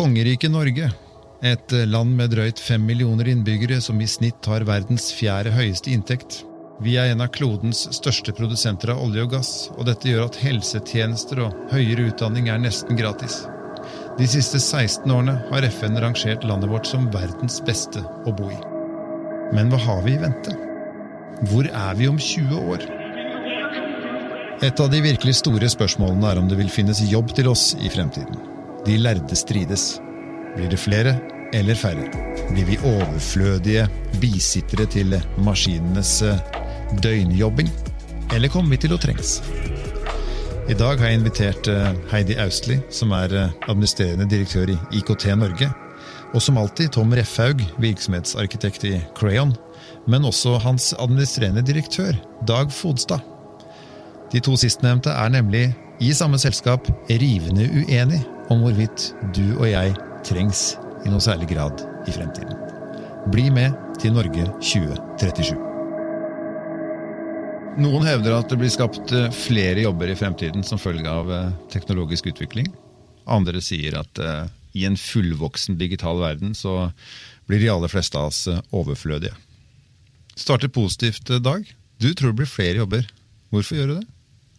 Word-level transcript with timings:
Kongeriket 0.00 0.48
Norge, 0.48 0.86
et 1.44 1.72
land 1.92 2.14
med 2.16 2.30
drøyt 2.32 2.60
fem 2.64 2.80
millioner 2.88 3.28
innbyggere 3.28 3.82
som 3.84 3.98
i 4.00 4.06
snitt 4.08 4.46
har 4.48 4.64
verdens 4.64 5.10
fjerde 5.12 5.52
høyeste 5.52 5.90
inntekt. 5.92 6.38
Vi 6.80 6.94
er 6.96 7.10
en 7.10 7.20
av 7.20 7.28
klodens 7.34 7.82
største 7.92 8.32
produsenter 8.32 8.94
av 8.94 9.02
olje 9.04 9.26
og 9.26 9.34
gass, 9.34 9.50
og 9.74 9.84
dette 9.90 10.08
gjør 10.08 10.30
at 10.30 10.38
helsetjenester 10.40 11.42
og 11.44 11.58
høyere 11.74 12.06
utdanning 12.08 12.48
er 12.48 12.62
nesten 12.62 12.96
gratis. 12.96 13.42
De 14.16 14.24
siste 14.24 14.56
16 14.56 15.04
årene 15.04 15.34
har 15.50 15.66
FN 15.68 16.00
rangert 16.00 16.46
landet 16.48 16.72
vårt 16.72 16.88
som 16.88 17.10
verdens 17.12 17.60
beste 17.66 18.00
å 18.00 18.32
bo 18.32 18.48
i. 18.48 18.60
Men 19.52 19.68
hva 19.68 19.82
har 19.84 20.00
vi 20.06 20.14
i 20.16 20.22
vente? 20.22 20.54
Hvor 21.50 21.68
er 21.68 21.98
vi 22.00 22.08
om 22.08 22.16
20 22.16 22.70
år? 22.72 22.86
Et 24.64 24.80
av 24.80 24.88
de 24.88 25.04
virkelig 25.04 25.42
store 25.42 25.68
spørsmålene 25.68 26.32
er 26.32 26.40
om 26.40 26.48
det 26.48 26.56
vil 26.56 26.72
finnes 26.72 27.04
jobb 27.12 27.36
til 27.36 27.52
oss 27.52 27.74
i 27.76 27.92
fremtiden. 27.92 28.49
De 28.86 28.96
lærde 28.96 29.36
strides. 29.36 29.98
Blir 30.56 30.70
det 30.72 30.78
flere 30.80 31.12
eller 31.52 31.76
færre? 31.76 32.06
Blir 32.50 32.64
vi 32.64 32.78
overflødige 32.80 33.84
bisittere 34.20 34.86
til 34.88 35.12
maskinenes 35.44 36.22
eh, 36.24 36.40
døgnjobbing? 37.02 37.68
Eller 38.32 38.48
kommer 38.48 38.72
vi 38.72 38.80
til 38.80 38.94
å 38.96 38.98
trengs? 39.00 39.40
I 40.70 40.76
dag 40.78 40.96
har 40.96 41.10
jeg 41.10 41.20
invitert 41.20 41.68
eh, 41.68 41.92
Heidi 42.12 42.38
Austli, 42.40 42.78
som 42.94 43.12
er 43.12 43.36
eh, 43.36 43.52
administrerende 43.68 44.28
direktør 44.30 44.72
i 44.72 44.78
IKT 45.02 45.28
Norge. 45.36 45.68
Og 46.32 46.40
som 46.40 46.56
alltid 46.56 46.94
Tom 46.96 47.12
Refhaug, 47.12 47.60
virksomhetsarkitekt 47.84 48.88
i 48.88 48.96
Crayon. 49.18 49.52
Men 50.08 50.24
også 50.24 50.56
hans 50.64 50.94
administrerende 50.96 51.66
direktør, 51.66 52.16
Dag 52.48 52.72
Fodstad. 52.72 53.20
De 54.32 54.40
to 54.40 54.56
sistnevnte 54.56 55.12
er 55.12 55.36
nemlig 55.36 55.68
i 56.00 56.14
samme 56.16 56.38
selskap 56.40 56.86
rivende 57.10 57.66
uenig 57.68 58.22
om 58.50 58.64
hvorvidt 58.64 59.12
du 59.36 59.44
og 59.60 59.66
jeg 59.70 59.94
trengs 60.26 60.74
i 61.06 61.12
noe 61.12 61.22
særlig 61.22 61.48
grad 61.52 61.82
i 62.08 62.14
fremtiden. 62.14 62.56
Bli 63.30 63.48
med 63.54 63.76
til 64.02 64.14
Norge 64.16 64.46
2037. 64.58 65.54
Noen 67.80 68.06
hevder 68.08 68.34
at 68.34 68.50
det 68.50 68.58
blir 68.60 68.72
skapt 68.72 69.12
eh, 69.14 69.30
flere 69.32 69.84
jobber 69.84 70.10
i 70.10 70.16
fremtiden 70.18 70.64
som 70.66 70.80
følge 70.80 71.08
av 71.08 71.30
eh, 71.32 71.52
teknologisk 71.72 72.26
utvikling. 72.32 72.66
Andre 73.30 73.62
sier 73.62 74.00
at 74.00 74.20
eh, 74.20 74.48
i 74.74 74.86
en 74.88 74.98
fullvoksen 74.98 75.78
digital 75.78 76.18
verden 76.20 76.56
så 76.58 76.90
blir 77.48 77.62
de 77.62 77.70
aller 77.70 77.92
fleste 77.92 78.18
av 78.18 78.32
oss 78.32 78.42
overflødige. 78.74 79.36
Starter 80.34 80.72
positivt, 80.72 81.30
Dag. 81.44 81.68
Du 82.00 82.10
tror 82.14 82.32
det 82.32 82.40
blir 82.42 82.50
flere 82.50 82.82
jobber. 82.82 83.06
Hvorfor 83.54 83.78
gjør 83.78 83.90
du 83.90 83.96
det? 84.00 84.06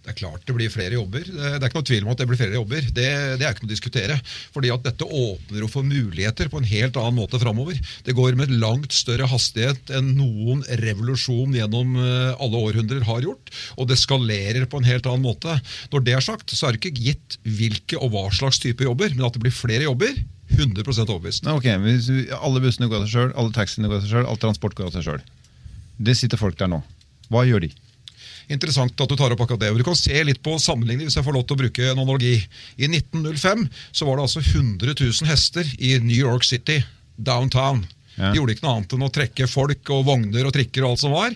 Det 0.01 0.15
er 0.15 0.17
klart 0.17 0.45
det 0.49 0.55
blir 0.57 0.71
flere 0.73 0.97
jobber. 0.97 1.27
Det 1.29 1.59
er 1.59 1.67
ikke 1.67 1.77
noe 1.77 1.85
tvil 1.85 2.05
om 2.07 2.11
at 2.13 2.21
det 2.21 2.25
blir 2.29 2.39
flere 2.39 2.57
jobber. 2.57 2.85
Det, 2.89 3.05
det 3.37 3.45
er 3.45 3.53
ikke 3.53 3.67
noe 3.67 3.69
å 3.69 3.73
diskutere. 3.75 4.15
Fordi 4.55 4.71
at 4.73 4.85
dette 4.87 5.05
åpner 5.05 5.67
for 5.69 5.85
muligheter 5.85 6.49
på 6.49 6.57
en 6.57 6.65
helt 6.65 6.97
annen 6.97 7.19
måte 7.19 7.37
framover. 7.41 7.77
Det 8.07 8.15
går 8.17 8.39
med 8.39 8.53
langt 8.63 8.95
større 8.97 9.29
hastighet 9.29 9.93
enn 9.93 10.15
noen 10.17 10.63
revolusjon 10.81 11.53
gjennom 11.53 11.93
eh, 12.01 12.33
alle 12.33 12.63
århundrer 12.71 13.05
har 13.05 13.21
gjort. 13.27 13.53
Og 13.77 13.91
det 13.91 13.99
skalerer 14.01 14.65
på 14.71 14.81
en 14.81 14.89
helt 14.89 15.05
annen 15.05 15.27
måte. 15.27 15.59
Når 15.93 16.07
det 16.07 16.17
er 16.17 16.25
sagt, 16.25 16.49
så 16.49 16.67
er 16.67 16.73
det 16.73 16.81
ikke 16.81 17.05
gitt 17.11 17.37
hvilke 17.45 18.01
og 18.01 18.15
hva 18.15 18.25
slags 18.33 18.57
type 18.63 18.87
jobber, 18.87 19.13
men 19.13 19.27
at 19.29 19.37
det 19.37 19.43
blir 19.45 19.53
flere 19.53 19.85
jobber. 19.85 20.17
100% 20.57 21.13
overbevist. 21.13 21.45
Ok, 21.47 21.69
Alle 21.69 22.63
bussene 22.63 22.89
går 22.89 23.03
av 23.03 23.05
seg 23.05 23.13
sjøl, 23.13 23.29
alle 23.37 23.53
taxiene 23.55 23.87
går 23.87 24.01
av 24.01 24.03
seg 24.07 24.17
sjøl, 24.17 24.27
all 24.33 24.41
transport 24.41 24.75
går 24.75 24.89
av 24.89 24.97
seg 24.97 25.05
sjøl. 25.07 25.23
Det 26.01 26.17
sitter 26.17 26.41
folk 26.41 26.57
der 26.59 26.73
nå. 26.73 26.81
Hva 27.31 27.45
gjør 27.47 27.69
de? 27.69 27.71
Interessant 28.53 29.03
at 29.03 29.09
du 29.11 29.17
tar 29.17 29.33
opp 29.33 29.43
akkurat 29.45 29.61
det. 29.63 29.71
og 29.71 29.79
Du 29.81 29.85
kan 29.87 29.97
se 29.97 30.23
litt 30.27 30.41
på 30.43 30.57
sammenligning, 30.61 31.07
hvis 31.09 31.17
jeg 31.19 31.25
får 31.25 31.37
lov 31.37 31.47
til 31.47 31.57
å 31.57 31.61
bruke 31.63 31.87
en 31.87 32.03
analogi. 32.03 32.35
I 32.77 32.89
1905 32.89 33.65
så 33.91 34.07
var 34.07 34.17
det 34.17 34.27
altså 34.27 34.43
100 34.43 34.93
000 34.93 35.29
hester 35.31 35.73
i 35.79 35.95
New 36.03 36.17
York 36.17 36.47
City, 36.47 36.81
downtown. 37.15 37.83
Ja. 38.17 38.31
De 38.31 38.41
gjorde 38.41 38.55
ikke 38.55 38.67
noe 38.67 38.77
annet 38.79 38.95
enn 38.95 39.07
å 39.07 39.13
trekke 39.13 39.49
folk 39.49 39.93
og 39.95 40.07
vogner 40.09 40.47
og 40.47 40.55
trikker 40.55 40.85
og 40.85 40.93
alt 40.93 41.03
som 41.03 41.15
var. 41.15 41.35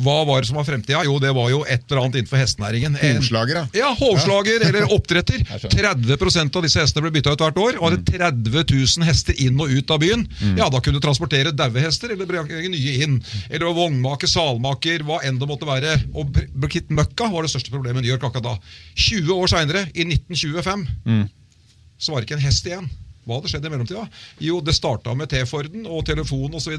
Hva 0.00 0.16
var 0.28 0.42
det 0.42 0.50
som 0.50 0.58
var 0.58 0.66
fremtida? 0.68 1.02
Jo, 1.06 1.18
det 1.22 1.32
var 1.36 1.50
jo 1.52 1.60
et 1.64 1.84
eller 1.86 2.02
annet 2.02 2.20
innenfor 2.20 2.40
hestenæringen. 2.40 2.96
Hovslager, 3.00 3.60
da. 3.60 3.64
Ja, 3.76 3.90
hovslager 3.98 4.64
eller 4.68 4.94
oppdretter. 4.94 5.42
30% 5.74 6.56
av 6.56 6.66
disse 6.66 6.82
hestene 6.82 7.06
ble 7.06 7.14
bytta 7.18 7.34
ut 7.34 7.44
hvert 7.44 7.60
år. 7.60 7.78
Og 7.80 7.88
hadde 7.88 8.02
30 8.08 8.54
mm. 8.54 8.60
000 8.72 9.08
hester 9.08 9.42
inn 9.44 9.60
og 9.60 9.72
ut 9.72 9.94
av 9.94 10.00
byen, 10.02 10.24
mm. 10.26 10.56
ja, 10.60 10.70
da 10.72 10.80
kunne 10.80 11.00
du 11.00 11.04
transportere 11.04 11.54
daue 11.56 11.84
hester 11.84 12.14
eller 12.14 12.28
bringe 12.28 12.72
nye 12.72 12.96
inn. 13.04 13.18
Eller 13.50 13.76
vognmaker, 13.76 14.30
salmaker, 14.30 15.04
hva 15.06 15.20
enn 15.26 15.40
det 15.40 15.50
måtte 15.50 15.68
være. 15.68 15.96
Og 16.14 16.32
Brigitte 16.32 16.96
Møkka 16.96 17.28
var 17.32 17.46
det 17.46 17.52
største 17.52 17.74
problemet 17.74 18.02
i 18.02 18.08
New 18.08 18.14
York 18.14 18.26
akkurat 18.26 18.52
da. 18.52 18.74
20 18.96 19.36
år 19.36 19.52
seinere, 19.52 19.86
i 19.94 20.06
1925, 20.06 20.88
mm. 21.04 21.22
så 22.00 22.12
var 22.12 22.20
det 22.20 22.28
ikke 22.30 22.40
en 22.40 22.48
hest 22.48 22.68
igjen. 22.68 22.90
Hva 23.30 23.38
hadde 23.38 23.50
skjedd 23.52 23.66
i 23.68 23.70
mellomtida? 23.70 24.02
Jo, 24.42 24.58
det 24.64 24.74
starta 24.74 25.14
med 25.14 25.30
T-Forden 25.30 25.84
og 25.86 26.02
telefon 26.08 26.56
osv. 26.58 26.74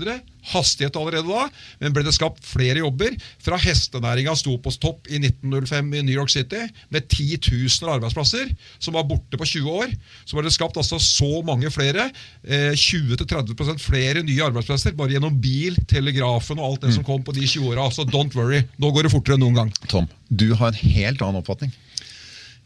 Hastighet 0.52 0.98
allerede 1.00 1.30
da, 1.30 1.46
men 1.80 1.96
ble 1.96 2.04
det 2.04 2.14
skapt 2.18 2.44
flere 2.44 2.82
jobber. 2.84 3.16
Fra 3.40 3.60
hestenæringa 3.62 4.36
sto 4.36 4.58
på 4.60 4.74
topp 4.84 5.08
i 5.08 5.22
1905 5.22 5.94
i 5.96 6.04
New 6.04 6.16
York 6.16 6.34
City 6.34 6.66
med 6.92 7.08
10 7.08 7.40
000 7.48 7.94
arbeidsplasser, 7.96 8.52
som 8.84 8.98
var 8.98 9.08
borte 9.08 9.40
på 9.40 9.48
20 9.48 9.80
år. 9.86 9.96
Så 10.26 10.36
ble 10.36 10.46
det 10.50 10.56
skapt 10.58 10.80
altså 10.82 11.00
så 11.00 11.40
mange 11.48 11.72
flere. 11.72 12.10
Eh, 12.44 12.76
20-30% 12.76 13.80
flere 13.80 14.26
nye 14.28 14.50
arbeidsplasser 14.50 14.98
bare 14.98 15.16
gjennom 15.16 15.40
bil, 15.40 15.80
telegrafen 15.88 16.60
og 16.60 16.74
alt 16.74 16.84
det 16.84 16.92
mm. 16.92 16.98
som 17.00 17.08
kom 17.08 17.24
på 17.24 17.36
de 17.38 17.48
20 17.48 17.72
åra. 17.72 17.88
Så 17.96 18.04
don't 18.10 18.36
worry, 18.36 18.66
nå 18.82 18.92
går 18.92 19.08
det 19.08 19.16
fortere 19.16 19.40
enn 19.40 19.46
noen 19.46 19.64
gang. 19.64 19.72
Tom, 19.88 20.10
du 20.28 20.52
har 20.60 20.74
en 20.74 20.84
helt 21.00 21.24
annen 21.24 21.40
oppfatning. 21.40 21.72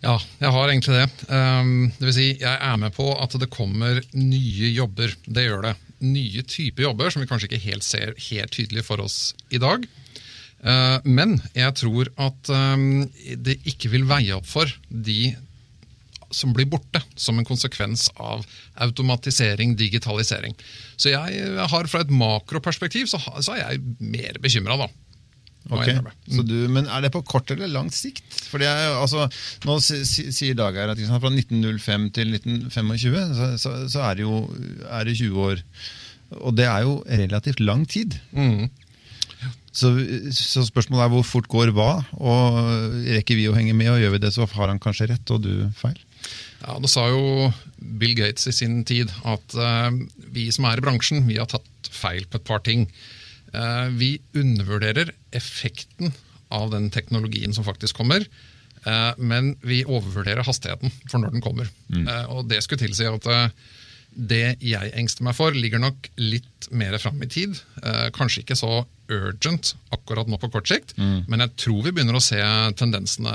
Ja, 0.05 0.19
jeg 0.37 0.53
har 0.53 0.69
egentlig 0.69 0.99
det. 0.99 1.05
Um, 1.33 1.89
det 1.97 2.05
vil 2.09 2.13
si, 2.13 2.27
jeg 2.37 2.53
er 2.53 2.77
med 2.77 2.93
på 2.93 3.07
at 3.17 3.33
det 3.41 3.49
kommer 3.53 3.97
nye 4.13 4.69
jobber. 4.69 5.15
Det 5.25 5.47
gjør 5.47 5.65
det. 5.65 5.73
Nye 6.05 6.43
typer 6.45 6.85
jobber 6.85 7.09
som 7.09 7.23
vi 7.23 7.29
kanskje 7.29 7.49
ikke 7.49 7.63
helt 7.63 7.85
ser 7.85 8.13
helt 8.27 8.53
tydelig 8.53 8.85
for 8.85 9.01
oss 9.01 9.33
i 9.49 9.61
dag. 9.61 9.87
Uh, 10.65 11.01
men 11.09 11.39
jeg 11.57 11.73
tror 11.81 12.11
at 12.21 12.53
um, 12.53 13.05
det 13.17 13.57
ikke 13.65 13.89
vil 13.95 14.05
veie 14.09 14.37
opp 14.37 14.45
for 14.49 14.69
de 14.89 15.33
som 16.33 16.53
blir 16.53 16.67
borte 16.69 16.99
som 17.15 17.39
en 17.39 17.47
konsekvens 17.47 18.07
av 18.21 18.43
automatisering, 18.85 19.73
digitalisering. 19.79 20.53
Så 20.97 21.13
jeg 21.13 21.65
har 21.71 21.89
fra 21.89 22.03
et 22.03 22.13
makroperspektiv 22.13 23.09
så, 23.09 23.21
så 23.39 23.55
er 23.55 23.61
jeg 23.63 23.83
mer 24.03 24.37
bekymra, 24.43 24.77
da. 24.85 24.89
Okay. 25.65 25.97
Mm. 26.29 26.41
Du, 26.45 26.55
men 26.69 26.85
er 26.85 27.01
det 27.01 27.11
på 27.15 27.23
kort 27.25 27.49
eller 27.53 27.71
lang 27.71 27.89
sikt? 27.93 28.25
For 28.51 28.61
det 28.61 28.69
er, 28.69 28.93
altså, 28.99 29.25
nå 29.65 29.79
sier 29.81 30.57
Dag 30.57 30.77
her 30.77 30.93
at 30.93 31.01
fra 31.01 31.31
1905 31.31 32.09
til 32.13 32.35
1925 32.37 33.15
så, 33.39 33.51
så, 33.61 33.75
så 33.89 34.03
er, 34.05 34.19
det 34.19 34.27
jo, 34.27 34.43
er 34.85 35.09
det 35.09 35.17
20 35.17 35.45
år. 35.49 35.63
Og 36.41 36.57
det 36.57 36.67
er 36.69 36.85
jo 36.85 36.99
relativt 37.09 37.63
lang 37.65 37.85
tid. 37.89 38.17
Mm. 38.35 38.67
Så, 39.75 39.91
så, 40.31 40.63
spørsmålet 40.63 41.03
er 41.03 41.11
hvor 41.11 41.25
fort 41.27 41.49
går 41.51 41.73
hva? 41.75 41.89
Og 42.15 42.59
Rekker 43.09 43.35
vi 43.35 43.49
å 43.49 43.55
henge 43.57 43.75
med, 43.75 43.91
og 43.91 43.99
gjør 43.99 44.15
vi 44.15 44.21
det, 44.23 44.31
så 44.35 44.47
har 44.47 44.71
han 44.71 44.79
kanskje 44.81 45.09
rett 45.11 45.33
og 45.35 45.43
du 45.43 45.53
feil? 45.75 45.97
Ja, 46.61 46.77
Det 46.81 46.89
sa 46.89 47.09
jo 47.11 47.51
Bill 47.77 48.15
Gates 48.17 48.47
i 48.49 48.55
sin 48.55 48.83
tid 48.87 49.11
at 49.27 49.57
uh, 49.59 49.91
vi 50.33 50.47
som 50.55 50.69
er 50.69 50.79
i 50.79 50.85
bransjen, 50.85 51.25
vi 51.27 51.37
har 51.41 51.49
tatt 51.51 51.91
feil 51.91 52.23
på 52.29 52.39
et 52.39 52.47
par 52.47 52.63
ting. 52.65 52.87
Eh, 53.55 53.87
vi 53.95 54.11
undervurderer 54.35 55.13
effekten 55.31 56.13
av 56.53 56.69
den 56.73 56.89
teknologien 56.93 57.53
som 57.55 57.65
faktisk 57.65 57.97
kommer. 57.97 58.27
Eh, 58.83 59.11
men 59.17 59.55
vi 59.63 59.83
overvurderer 59.85 60.45
hastigheten 60.45 60.93
for 61.09 61.23
når 61.23 61.37
den 61.37 61.45
kommer. 61.45 61.71
Mm. 61.89 62.07
Eh, 62.07 62.25
og 62.29 62.49
Det 62.51 62.61
skulle 62.63 62.85
tilsi 62.85 63.07
at 63.09 63.27
det 64.15 64.57
jeg 64.63 64.91
engster 64.95 65.25
meg 65.27 65.35
for, 65.37 65.55
ligger 65.55 65.81
nok 65.83 66.09
litt 66.21 66.69
mer 66.71 66.95
fram 67.01 67.21
i 67.21 67.29
tid. 67.29 67.57
Eh, 67.83 68.07
kanskje 68.15 68.43
ikke 68.43 68.57
så 68.57 68.85
urgent 69.11 69.75
akkurat 69.93 70.29
nå 70.29 70.37
på 70.41 70.49
kort 70.49 70.69
sikt, 70.69 70.95
mm. 70.97 71.27
men 71.29 71.43
jeg 71.43 71.51
tror 71.61 71.83
vi 71.85 71.91
begynner 71.93 72.17
å 72.17 72.23
se 72.23 72.39
tendensene 72.79 73.33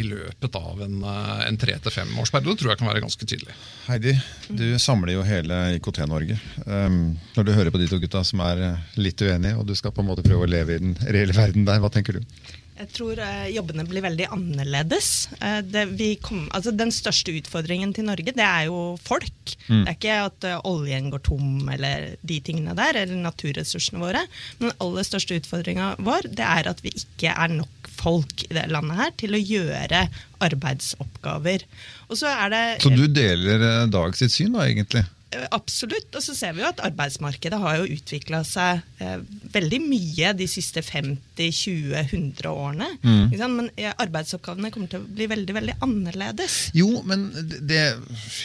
i 0.00 0.06
løpet 0.06 0.56
av 0.58 0.80
en, 0.82 0.96
eh, 1.06 1.44
en 1.46 1.60
tre 1.60 1.76
til 1.84 1.94
fem 1.94 2.10
årsperiode. 2.18 2.58
tror 2.58 2.72
jeg 2.72 2.80
kan 2.80 2.90
være 2.90 3.04
ganske 3.04 3.28
tydelig. 3.28 3.54
Heidi, 3.86 4.16
du 4.48 4.66
samler 4.82 5.14
jo 5.14 5.26
hele 5.26 5.60
IKT-Norge. 5.76 6.40
Um, 6.66 7.18
når 7.36 7.46
du 7.46 7.54
hører 7.54 7.74
på 7.74 7.82
de 7.82 7.90
to 7.92 8.00
gutta 8.02 8.24
som 8.26 8.42
er 8.48 8.64
eh, 8.66 8.82
litt 8.98 9.22
uenige, 9.22 9.60
og 9.60 9.68
du 9.68 9.76
skal 9.78 9.94
på 9.94 10.02
en 10.02 10.10
måte 10.10 10.26
prøve 10.26 10.48
å 10.48 10.50
leve 10.50 10.74
i 10.74 10.82
den 10.82 10.98
reelle 11.06 11.36
verden 11.36 11.68
der, 11.68 11.82
hva 11.82 11.92
tenker 11.92 12.18
du? 12.18 12.42
Jeg 12.82 12.90
tror 12.96 13.20
eh, 13.22 13.52
jobbene 13.54 13.84
blir 13.86 14.02
veldig 14.02 14.26
annerledes. 14.34 15.28
Eh, 15.38 16.16
kom, 16.24 16.48
altså 16.50 16.72
den 16.74 16.90
største 16.94 17.34
utfordringen 17.38 17.92
til 17.94 18.08
Norge, 18.08 18.34
det 18.34 18.42
er 18.42 18.66
jo 18.66 18.96
folk. 19.02 19.54
Mm. 19.68 19.84
Det 19.84 19.92
er 19.92 19.98
ikke 19.98 20.16
at 20.24 20.46
uh, 20.48 20.56
oljen 20.66 21.06
går 21.12 21.22
tom 21.28 21.70
eller 21.70 22.16
de 22.26 22.40
tingene 22.42 22.74
der, 22.78 22.98
eller 23.04 23.22
naturressursene 23.22 24.02
våre. 24.02 24.24
Men 24.58 24.70
den 24.70 24.82
aller 24.82 25.06
største 25.06 25.38
utfordringa 25.38 25.92
vår, 26.02 26.32
det 26.34 26.48
er 26.48 26.70
at 26.72 26.82
vi 26.82 26.94
ikke 27.04 27.30
er 27.30 27.54
nok 27.54 27.92
folk 27.92 28.46
i 28.48 28.52
det 28.56 28.66
landet 28.72 28.98
her 28.98 29.14
til 29.22 29.38
å 29.38 29.42
gjøre 29.42 30.06
arbeidsoppgaver. 30.42 31.66
Så, 32.10 32.26
det, 32.50 32.64
så 32.82 32.90
du 32.90 33.06
deler 33.06 33.62
uh, 33.62 33.90
Dag 33.92 34.18
sitt 34.18 34.34
syn, 34.34 34.56
da, 34.58 34.66
egentlig? 34.66 35.06
Absolutt. 35.50 36.10
Og 36.18 36.22
så 36.24 36.34
ser 36.36 36.52
vi 36.56 36.62
jo 36.62 36.68
at 36.68 36.80
arbeidsmarkedet 36.84 37.58
har 37.62 37.78
jo 37.80 37.86
utvikla 37.96 38.42
seg 38.46 38.82
eh, 39.02 39.18
veldig 39.54 39.80
mye 39.84 40.32
de 40.38 40.46
siste 40.50 40.82
50-20-100 40.84 42.46
årene. 42.50 42.88
Mm. 43.02 43.32
Men 43.56 43.70
eh, 43.76 43.92
arbeidsoppgavene 44.02 44.70
kommer 44.74 44.90
til 44.92 45.00
å 45.02 45.06
bli 45.16 45.26
veldig 45.30 45.56
veldig 45.56 45.76
annerledes. 45.84 46.58
Jo, 46.76 46.88
men 47.08 47.28
det, 47.68 47.80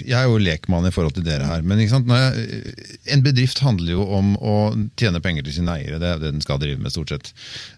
Jeg 0.05 0.15
er 0.19 0.27
jo 0.29 0.39
lekmann 0.41 0.87
i 0.87 0.93
forhold 0.95 1.17
til 1.17 1.25
dere 1.27 1.47
her. 1.49 1.61
Men 1.67 1.81
jeg, 1.83 1.91
en 3.13 3.23
bedrift 3.25 3.61
handler 3.65 3.93
jo 3.97 4.07
om 4.17 4.33
å 4.39 4.55
tjene 4.99 5.21
penger 5.23 5.47
til 5.47 5.57
sine 5.59 5.75
eiere. 5.79 5.99
Det 6.01 6.09
er 6.13 6.21
det 6.23 6.33
den 6.35 6.43
skal 6.45 6.61
drive 6.61 6.79
med, 6.81 6.93
stort 6.95 7.13
sett. 7.13 7.33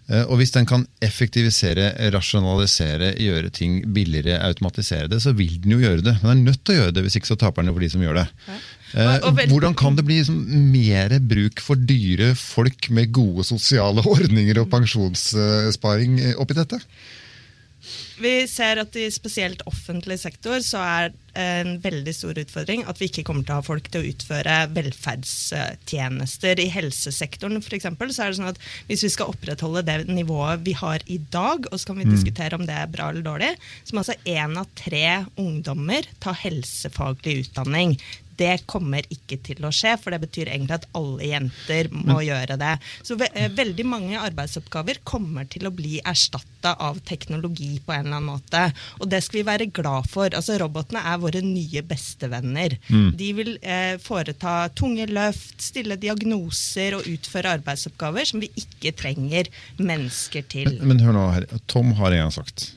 Eh, 0.08 0.24
Og 0.30 0.38
hvis 0.40 0.54
den 0.54 0.66
kan 0.70 0.86
effektivisere, 1.04 1.90
rasjonalisere, 2.14 3.14
gjøre 3.20 3.50
ting 3.54 3.80
billigere, 3.94 4.38
automatisere 4.46 5.08
det, 5.10 5.20
så 5.24 5.34
vil 5.36 5.58
den 5.64 5.76
jo 5.76 5.82
gjøre 5.84 6.04
det. 6.06 6.16
Men 6.22 6.30
Den 6.30 6.38
er 6.46 6.50
nødt 6.52 6.64
til 6.64 6.74
å 6.76 6.78
gjøre 6.84 6.94
det, 6.96 7.02
hvis 7.06 7.16
ikke 7.20 7.32
så 7.34 7.38
taper 7.40 7.62
den 7.62 7.70
jo 7.72 7.76
for 7.78 7.84
de 7.84 7.90
som 7.92 8.04
gjør 8.04 8.20
det. 8.22 8.28
Eh, 8.30 8.54
vel- 8.54 8.68
Hvordan 8.92 9.76
kan 9.78 9.96
det 9.98 10.04
bli 10.06 10.18
liksom 10.18 10.42
mer 10.72 11.14
bruk 11.22 11.62
for 11.62 11.78
dyre 11.78 12.32
folk 12.38 12.90
med 12.90 13.12
gode 13.14 13.46
sosiale 13.46 14.04
ordninger 14.14 14.62
og 14.62 14.70
pensjonssparing 14.72 16.20
eh, 16.24 16.36
oppi 16.40 16.58
dette? 16.58 16.80
Vi 18.20 18.32
ser 18.50 18.76
at 18.82 18.96
i 19.00 19.06
spesielt 19.12 19.62
offentlig 19.68 20.18
sektor 20.20 20.60
så 20.64 20.82
er 20.84 21.12
en 21.40 21.78
veldig 21.80 22.12
stor 22.12 22.36
utfordring 22.42 22.82
at 22.90 22.98
vi 23.00 23.08
ikke 23.08 23.24
kommer 23.24 23.46
til 23.46 23.54
å 23.54 23.60
ha 23.60 23.64
folk 23.64 23.88
til 23.88 24.02
å 24.02 24.10
utføre 24.10 24.56
velferdstjenester. 24.76 26.60
I 26.60 26.68
helsesektoren 26.74 27.62
for 27.64 27.78
eksempel, 27.78 28.12
så 28.12 28.26
er 28.26 28.32
det 28.32 28.40
sånn 28.40 28.52
at 28.52 28.60
hvis 28.90 29.06
vi 29.06 29.12
skal 29.14 29.32
opprettholde 29.32 29.86
det 29.88 29.98
nivået 30.10 30.66
vi 30.66 30.76
har 30.76 31.00
i 31.08 31.16
dag, 31.32 31.70
og 31.70 31.80
så 31.80 31.90
kan 31.90 32.02
vi 32.02 32.10
diskutere 32.10 32.60
om 32.60 32.66
det 32.68 32.76
er 32.76 32.92
bra 32.92 33.08
eller 33.08 33.24
dårlig, 33.24 33.54
så 33.88 33.96
må 33.96 34.04
altså 34.04 34.18
én 34.28 34.58
av 34.60 34.68
tre 34.76 35.06
ungdommer 35.40 36.08
ta 36.20 36.36
helsefaglig 36.36 37.46
utdanning. 37.46 37.96
Det 38.40 38.54
kommer 38.70 39.04
ikke 39.12 39.38
til 39.44 39.64
å 39.66 39.72
skje, 39.74 39.96
for 40.00 40.14
det 40.14 40.22
betyr 40.24 40.50
egentlig 40.50 40.78
at 40.80 40.88
alle 40.96 41.30
jenter 41.30 41.90
må 41.92 42.20
gjøre 42.24 42.56
det. 42.60 42.74
Så 43.06 43.18
ve 43.20 43.28
eh, 43.34 43.50
veldig 43.52 43.86
mange 43.88 44.20
arbeidsoppgaver 44.20 45.02
kommer 45.04 45.48
til 45.50 45.68
å 45.68 45.74
bli 45.74 46.00
erstatta 46.00 46.74
av 46.80 47.00
teknologi 47.08 47.74
på 47.84 47.94
en 47.94 48.06
eller 48.06 48.18
annen 48.18 48.30
måte. 48.30 48.64
Og 49.00 49.10
det 49.12 49.22
skal 49.24 49.40
vi 49.40 49.46
være 49.50 49.68
glad 49.76 50.08
for. 50.10 50.32
Altså 50.36 50.58
Robotene 50.60 51.02
er 51.12 51.20
våre 51.22 51.42
nye 51.44 51.84
bestevenner. 51.86 52.76
De 53.20 53.30
vil 53.36 53.54
eh, 53.60 53.96
foreta 54.02 54.70
tunge 54.76 55.06
løft, 55.10 55.58
stille 55.62 55.98
diagnoser 56.00 56.96
og 56.98 57.08
utføre 57.10 57.56
arbeidsoppgaver 57.58 58.28
som 58.28 58.42
vi 58.42 58.50
ikke 58.60 58.94
trenger 58.96 59.50
mennesker 59.78 60.46
til. 60.50 60.72
Men, 60.80 60.94
men 60.94 61.04
hør 61.04 61.16
nå 61.16 61.26
her, 61.34 61.48
Tom 61.70 61.94
har 62.00 62.14
en 62.14 62.24
gang 62.26 62.34
sagt 62.34 62.70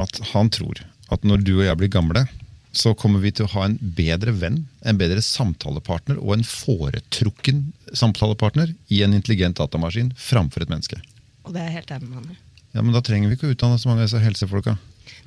at 0.00 0.22
han 0.32 0.50
tror 0.52 0.82
at 1.10 1.26
når 1.26 1.42
du 1.44 1.56
og 1.58 1.66
jeg 1.66 1.78
blir 1.80 1.92
gamle, 1.92 2.24
så 2.72 2.92
kommer 2.94 3.22
vi 3.22 3.32
til 3.34 3.46
å 3.46 3.52
ha 3.54 3.64
en 3.66 3.78
bedre 3.80 4.34
venn, 4.36 4.62
en 4.86 4.98
bedre 5.00 5.22
samtalepartner 5.24 6.20
og 6.20 6.36
en 6.36 6.46
foretrukken 6.46 7.64
samtalepartner 7.96 8.74
i 8.94 9.02
en 9.02 9.16
intelligent 9.16 9.58
datamaskin 9.58 10.12
framfor 10.18 10.64
et 10.64 10.70
menneske. 10.72 11.00
Og 11.46 11.54
det 11.56 11.64
er 11.64 11.74
helt 11.80 11.90
enig 11.94 12.08
med 12.08 12.20
han. 12.20 12.38
Ja, 12.70 12.82
Men 12.82 12.94
da 12.94 13.02
trenger 13.02 13.30
vi 13.30 13.38
ikke 13.38 13.50
å 13.50 13.54
utdanne 13.56 13.80
så 13.82 13.90
mange 13.90 14.04
av 14.04 14.10
disse 14.10 14.22
helsefolka. 14.22 14.76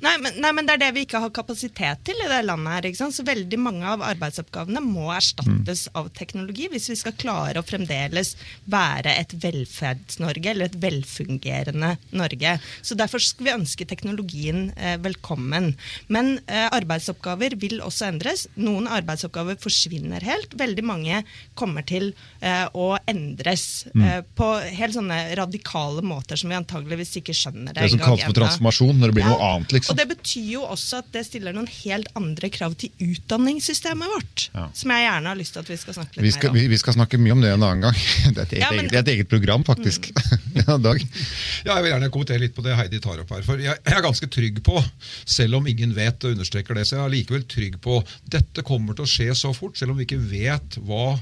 Nei 0.04 0.14
men, 0.20 0.36
nei, 0.42 0.50
men 0.56 0.66
det 0.66 0.76
er 0.76 0.82
det 0.82 0.90
vi 0.96 1.04
ikke 1.06 1.20
har 1.22 1.32
kapasitet 1.34 2.02
til 2.06 2.18
i 2.20 2.28
det 2.30 2.40
landet 2.44 2.72
her. 2.74 2.88
ikke 2.88 3.00
sant? 3.00 3.16
Så 3.16 3.24
veldig 3.26 3.58
mange 3.60 3.86
av 3.88 4.04
arbeidsoppgavene 4.04 4.82
må 4.84 5.08
erstattes 5.14 5.86
av 5.96 6.10
teknologi 6.16 6.68
hvis 6.72 6.90
vi 6.92 6.98
skal 7.00 7.16
klare 7.20 7.60
å 7.60 7.66
fremdeles 7.66 8.34
være 8.70 9.14
et 9.20 9.34
velferds-Norge, 9.42 10.50
eller 10.50 10.70
et 10.70 10.78
velfungerende 10.82 11.94
Norge. 12.16 12.56
Så 12.82 12.98
derfor 12.98 13.22
skal 13.22 13.48
vi 13.48 13.54
ønske 13.54 13.88
teknologien 13.88 14.66
eh, 14.76 14.96
velkommen. 15.02 15.72
Men 16.12 16.38
eh, 16.46 16.66
arbeidsoppgaver 16.68 17.56
vil 17.60 17.80
også 17.84 18.08
endres. 18.10 18.46
Noen 18.60 18.88
arbeidsoppgaver 18.90 19.58
forsvinner 19.62 20.24
helt. 20.26 20.54
Veldig 20.58 20.84
mange 20.86 21.22
kommer 21.58 21.86
til 21.86 22.12
eh, 22.40 22.66
å 22.74 22.94
endres 23.10 23.86
eh, 23.94 24.20
på 24.36 24.50
helt 24.78 24.96
sånne 24.96 25.20
radikale 25.38 26.04
måter 26.04 26.40
som 26.40 26.52
vi 26.52 26.58
antageligvis 26.58 27.16
ikke 27.20 27.36
skjønner 27.36 27.74
det, 27.74 27.86
Det 27.86 27.94
som 27.96 28.04
kalles 28.04 28.26
for 28.28 28.38
transformasjon, 28.38 28.94
når 29.00 29.12
det 29.12 29.18
blir 29.18 29.26
Ja, 29.26 29.34
noe 29.34 29.50
annet, 29.54 29.73
liksom. 29.76 29.94
Og 29.94 30.00
det 30.00 30.06
betyr 30.14 30.48
jo 30.54 30.62
også 30.70 31.00
at 31.02 31.08
det 31.14 31.22
stiller 31.26 31.54
noen 31.56 31.68
helt 31.70 32.08
andre 32.18 32.50
krav 32.54 32.74
til 32.80 32.92
utdanningssystemet 33.04 34.10
vårt. 34.14 34.46
Ja. 34.54 34.66
Som 34.76 34.92
jeg 34.94 35.04
gjerne 35.06 35.32
har 35.32 35.38
lyst 35.38 35.54
til 35.56 35.62
at 35.64 35.70
vi 35.72 35.78
skal 35.80 35.96
snakke 35.98 36.16
litt 36.18 36.24
Vi 36.26 36.32
skal, 36.34 36.50
mer 36.50 36.54
om. 36.54 36.60
vi, 36.60 36.66
vi 36.74 36.78
skal 36.80 36.96
snakke 36.96 37.20
mye 37.20 37.34
om 37.36 37.42
det 37.44 37.50
en 37.54 37.66
annen 37.66 37.84
gang. 37.88 37.98
Det 38.34 38.38
er 38.38 38.42
et 38.46 38.54
eget, 38.56 38.62
Ja, 38.64 38.70
men- 38.74 38.88
det 38.90 38.98
er 38.98 39.04
et 39.04 39.12
eget 39.16 39.28
program, 39.30 39.64
faktisk. 39.66 40.10
ja, 40.60 40.76
Dag. 40.78 41.02
Ja, 41.64 41.74
jeg 41.76 41.82
vil 41.84 41.90
gjerne 41.92 42.10
kommentere 42.14 42.42
litt 42.44 42.54
på 42.56 42.64
det 42.66 42.76
Heidi 42.78 43.00
tar 43.04 43.20
opp 43.22 43.30
her. 43.36 43.44
For 43.46 43.60
jeg, 43.62 43.76
jeg 43.84 43.98
er 43.98 44.04
ganske 44.04 44.30
trygg 44.38 44.62
på, 44.66 44.78
selv 45.26 45.60
om 45.60 45.66
ingen 45.70 45.94
vet 45.96 46.24
og 46.24 46.34
understreker 46.36 46.74
det, 46.78 46.86
så 46.88 46.98
jeg 46.98 47.04
er 47.08 47.14
likevel 47.18 47.44
trygg 47.50 47.78
på 47.84 48.00
dette 48.30 48.64
kommer 48.66 48.96
til 48.98 49.06
å 49.06 49.10
skje 49.10 49.30
så 49.38 49.52
fort, 49.56 49.78
selv 49.78 49.94
om 49.94 50.00
vi 50.00 50.06
ikke 50.08 50.20
vet 50.30 50.78
hva 50.86 51.14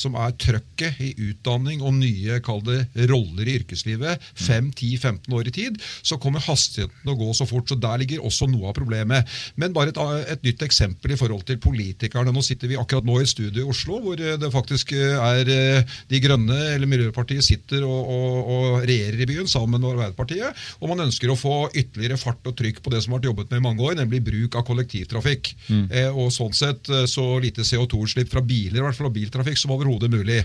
som 0.00 0.16
er 0.18 0.34
trøkket 0.40 1.00
i 1.04 1.10
utdanning 1.30 1.82
og 1.84 1.96
nye 1.98 2.40
kall 2.44 2.62
det, 2.64 2.80
roller 3.10 3.48
i 3.48 3.58
yrkeslivet 3.60 4.22
5-10-15 4.40 5.36
år 5.36 5.50
i 5.50 5.54
tid, 5.54 5.78
så 6.02 6.18
kommer 6.20 6.42
hastigheten 6.44 7.02
til 7.02 7.12
å 7.12 7.18
gå 7.18 7.30
så 7.36 7.46
fort. 7.48 7.68
så 7.68 7.78
Der 7.80 8.00
ligger 8.00 8.24
også 8.26 8.48
noe 8.50 8.70
av 8.70 8.76
problemet. 8.78 9.28
Men 9.60 9.74
bare 9.76 9.92
et, 9.92 10.00
et 10.34 10.46
nytt 10.46 10.64
eksempel 10.66 11.14
i 11.14 11.18
forhold 11.20 11.44
til 11.48 11.60
politikerne. 11.62 12.32
Nå 12.34 12.44
sitter 12.44 12.70
vi 12.70 12.78
akkurat 12.80 13.06
nå 13.06 13.18
i 13.20 13.26
et 13.26 13.32
studio 13.32 13.64
i 13.64 13.70
Oslo, 13.70 14.00
hvor 14.04 14.20
eh, 14.20 14.38
det 14.40 14.52
faktisk 14.54 14.94
eh, 14.96 15.16
er 15.16 15.52
eh, 15.54 15.96
De 16.10 16.22
Grønne 16.22 16.58
eller 16.74 16.90
Miljøpartiet 16.90 17.44
sitter 17.46 17.84
og, 17.86 18.00
og, 18.00 18.50
og 18.54 18.88
regjerer 18.88 19.24
i 19.24 19.28
byen 19.30 19.50
sammen 19.50 19.80
med 19.80 19.92
Arbeiderpartiet. 19.92 20.64
Og 20.80 20.92
man 20.92 21.04
ønsker 21.06 21.32
å 21.32 21.38
få 21.38 21.56
ytterligere 21.70 22.20
fart 22.20 22.46
og 22.48 22.56
trykk 22.58 22.82
på 22.84 22.94
det 22.94 23.02
som 23.04 23.14
har 23.14 23.20
vært 23.20 23.30
jobbet 23.30 23.52
med 23.52 23.62
i 23.62 23.66
mange 23.68 23.86
år, 23.86 23.98
nemlig 24.00 24.22
bruk 24.26 24.58
av 24.58 24.66
kollektivtrafikk. 24.68 25.52
Eh, 25.70 26.08
og 26.10 26.32
sånn 26.34 26.54
sett 26.56 26.88
så 27.10 27.24
lite 27.42 27.64
CO2-utslipp 27.66 28.30
fra 28.32 28.42
biler, 28.44 28.80
i 28.80 28.84
hvert 28.84 28.96
fall 28.96 29.10
av 29.10 29.14
biltrafikk, 29.14 29.58
som 29.60 29.72
overhodet 29.74 29.89
mulig. 30.12 30.44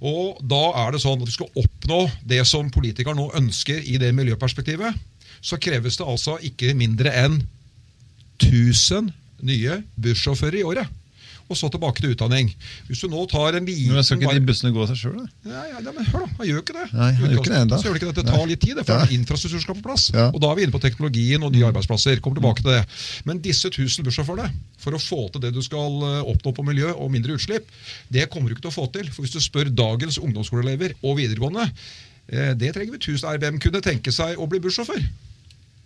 Og 0.00 0.38
da 0.42 0.62
er 0.84 0.92
det 0.92 1.02
sånn 1.02 1.20
at 1.20 1.28
du 1.28 1.34
skal 1.34 1.50
oppnå 1.58 2.04
det 2.28 2.42
som 2.48 2.70
politikere 2.70 3.16
nå 3.16 3.30
ønsker 3.38 3.80
i 3.80 3.98
det 4.02 4.12
miljøperspektivet, 4.16 4.98
så 5.42 5.58
kreves 5.58 5.98
det 5.98 6.06
altså 6.06 6.38
ikke 6.44 6.74
mindre 6.78 7.10
enn 7.24 7.40
1000 8.42 9.10
nye 9.42 9.80
bussjåfører 9.98 10.60
i 10.60 10.66
året. 10.66 11.01
Og 11.52 11.58
så 11.60 11.68
tilbake 11.72 12.00
til 12.00 12.14
utdanning. 12.14 12.48
Hvis 12.88 13.02
du 13.04 13.10
nå 13.12 13.22
tar 13.30 13.58
en 13.58 13.66
liten 13.68 13.92
Men 13.92 14.06
skal 14.06 14.22
ikke 14.22 14.34
de 14.38 14.44
bussene 14.48 14.72
gå 14.72 14.80
av 14.82 14.88
seg 14.92 15.00
sjøl, 15.02 15.18
da? 15.20 15.26
ja, 15.52 15.62
ja, 15.74 15.92
men 15.92 16.06
hør 16.08 16.24
da, 16.24 16.28
han 16.38 16.48
gjør 16.48 16.62
ikke 16.62 16.76
det. 16.78 16.86
Nei, 16.96 17.08
han 17.18 17.28
gjør 17.34 17.42
ikke 17.42 17.52
det 17.52 17.60
enda. 17.60 17.78
Så 17.82 17.88
gjør 17.88 17.96
det 17.98 18.00
ikke 18.02 18.10
det. 18.12 18.16
Det 18.22 18.32
tar 18.32 18.46
litt 18.48 18.62
tid, 18.64 18.74
det, 18.80 18.84
for 18.88 19.02
Ja. 19.04 19.08
infrastruktur 19.18 19.60
skal 19.66 19.76
på 19.78 19.84
plass. 19.90 20.06
Ja. 20.14 20.26
Og 20.32 20.40
da 20.40 20.50
er 20.52 20.56
vi 20.58 20.64
inne 20.66 20.74
på 20.74 20.80
teknologien 20.82 21.44
og 21.44 21.52
nye 21.52 21.66
arbeidsplasser. 21.68 22.22
Kommer 22.24 22.40
tilbake 22.40 22.64
til 22.64 22.72
det. 22.72 22.82
Men 23.28 23.42
disse 23.44 23.68
1000 23.68 24.06
bussjåførene, 24.08 24.48
for 24.82 24.96
å 24.96 25.02
få 25.02 25.20
til 25.34 25.44
det 25.44 25.52
du 25.54 25.60
skal 25.62 25.98
eh, 26.08 26.22
oppnå 26.32 26.54
på 26.56 26.64
miljø 26.66 26.94
og 26.96 27.12
mindre 27.12 27.36
utslipp, 27.36 27.68
det 28.10 28.28
kommer 28.32 28.48
du 28.48 28.56
ikke 28.56 28.66
til 28.68 28.72
å 28.72 28.78
få 28.80 28.86
til. 28.96 29.10
For 29.12 29.26
hvis 29.26 29.36
du 29.36 29.40
spør 29.44 29.68
dagens 29.70 30.16
ungdomsskoleelever 30.22 30.96
og 31.02 31.18
videregående, 31.20 31.68
eh, 32.32 32.54
det 32.54 32.72
trenger 32.74 32.96
vi 32.96 33.02
1000 33.02 33.28
RBM 33.36 33.60
kunne 33.60 33.84
tenke 33.84 34.10
seg 34.14 34.40
å 34.40 34.48
bli 34.48 34.58
bussjåfør. 34.64 35.04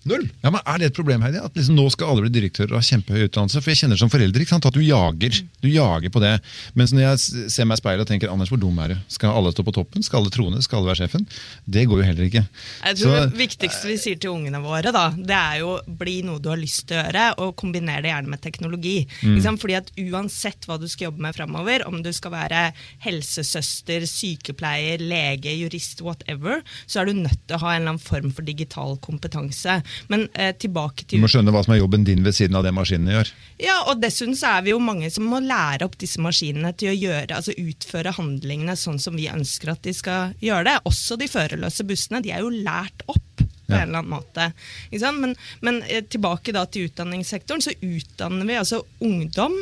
Null. 0.06 0.28
Ja, 0.44 0.50
men 0.54 0.60
Er 0.66 0.78
det 0.78 0.86
et 0.92 0.94
problem 0.94 1.22
Heidi? 1.22 1.38
at 1.42 1.54
liksom 1.54 1.74
nå 1.76 1.86
skal 1.90 2.08
alle 2.12 2.22
bli 2.26 2.30
direktører 2.40 2.72
og 2.72 2.78
ha 2.80 2.86
kjempehøy 2.86 3.26
utdannelse? 3.28 3.60
For 3.62 3.70
jeg 3.72 3.80
kjenner 3.82 3.98
som 3.98 4.10
forelder 4.12 4.40
ikke 4.44 4.54
sant, 4.54 4.66
at 4.66 4.74
du 4.76 4.80
jager 4.80 5.42
Du 5.62 5.68
jager 5.68 6.08
på 6.14 6.20
det. 6.22 6.40
Mens 6.74 6.92
når 6.94 7.02
jeg 7.16 7.50
ser 7.50 7.64
meg 7.66 7.78
i 7.78 7.82
speilet 7.82 8.04
og 8.04 8.08
tenker 8.10 8.30
Anders, 8.32 8.48
hvor 8.52 8.60
dum 8.62 8.78
er 8.78 8.94
du? 8.94 8.96
Skal 9.08 9.30
alle 9.34 9.50
stå 9.52 9.64
på 9.66 9.74
toppen? 9.74 10.02
Skal 10.06 10.20
alle 10.22 10.30
trone? 10.30 10.62
Skal 10.62 10.78
alle 10.78 10.92
være 10.92 11.00
sjefen? 11.04 11.26
Det 11.68 11.86
går 11.90 12.02
jo 12.02 12.06
heller 12.06 12.24
ikke. 12.30 12.44
Jeg 12.84 12.96
tror 13.02 13.16
Så- 13.16 13.30
Det 13.30 13.38
viktigste 13.38 13.86
vi 13.86 13.96
sier 13.96 14.16
til 14.20 14.30
ungene 14.30 14.62
våre, 14.62 14.92
da, 14.92 15.10
det 15.10 15.30
er 15.36 15.58
jo 15.60 15.80
bli 15.88 16.22
noe 16.22 16.38
du 16.38 16.48
har 16.50 16.56
lyst 16.58 16.86
til 16.86 16.96
å 16.96 17.04
gjøre, 17.04 17.38
og 17.38 17.56
kombinere 17.56 18.02
det 18.02 18.10
gjerne 18.12 18.28
med 18.28 18.40
teknologi. 18.40 19.06
Mm. 19.22 19.58
Fordi 19.58 19.74
at 19.76 19.90
Uansett 19.98 20.66
hva 20.66 20.78
du 20.78 20.86
skal 20.88 21.06
jobbe 21.10 21.20
med 21.20 21.34
framover, 21.34 21.86
om 21.86 22.02
du 22.02 22.12
skal 22.12 22.30
være 22.30 22.72
helsesøster, 23.00 24.04
sykepleier, 24.06 24.98
lege, 25.00 25.52
jurist, 25.58 26.00
whatever, 26.04 26.62
så 26.86 27.00
er 27.02 27.06
du 27.10 27.12
nødt 27.14 27.40
til 27.46 27.56
å 27.56 27.60
ha 27.64 27.74
en 27.74 27.82
eller 27.82 27.94
annen 27.96 28.02
form 28.02 28.32
for 28.34 28.42
digital 28.46 28.96
kompetanse. 29.02 29.80
Men 30.12 30.26
eh, 30.34 30.52
tilbake 30.58 31.06
Du 31.10 31.16
må 31.22 31.30
skjønne 31.30 31.52
hva 31.54 31.62
som 31.66 31.74
er 31.74 31.80
jobben 31.80 32.04
din 32.06 32.24
ved 32.26 32.36
siden 32.36 32.56
av 32.58 32.64
det 32.66 32.72
maskinene 32.76 33.14
gjør. 33.16 33.30
Ja, 33.62 33.76
og 33.90 34.00
dessuten 34.02 34.36
så 34.38 34.56
er 34.58 34.66
vi 34.66 34.74
jo 34.74 34.80
mange 34.82 35.10
som 35.12 35.28
må 35.30 35.40
lære 35.44 35.86
opp 35.88 35.96
disse 36.00 36.20
maskinene 36.22 36.72
til 36.76 36.92
å 36.92 36.96
gjøre, 36.96 37.36
altså 37.38 37.54
utføre 37.56 38.12
handlingene 38.18 38.76
sånn 38.76 38.98
som 39.02 39.16
vi 39.16 39.28
ønsker 39.32 39.72
at 39.72 39.82
de 39.86 39.94
skal 39.96 40.34
gjøre 40.44 40.68
det. 40.68 40.76
Også 40.90 41.16
de 41.20 41.28
førerløse 41.30 41.86
bussene. 41.88 42.22
De 42.24 42.34
er 42.34 42.44
jo 42.44 42.52
lært 42.54 43.06
opp 43.08 43.22
på 43.40 43.44
Ja. 43.72 43.80
en 43.82 43.88
eller 43.88 43.98
annen 43.98 44.12
måte. 44.12 44.52
Men, 44.92 45.34
men 45.60 45.82
eh, 45.88 46.04
tilbake 46.06 46.52
da 46.54 46.62
til 46.70 46.86
utdanningssektoren, 46.86 47.64
så 47.64 47.72
utdanner 47.82 48.46
vi 48.46 48.58
altså 48.60 48.84
ungdom 49.02 49.56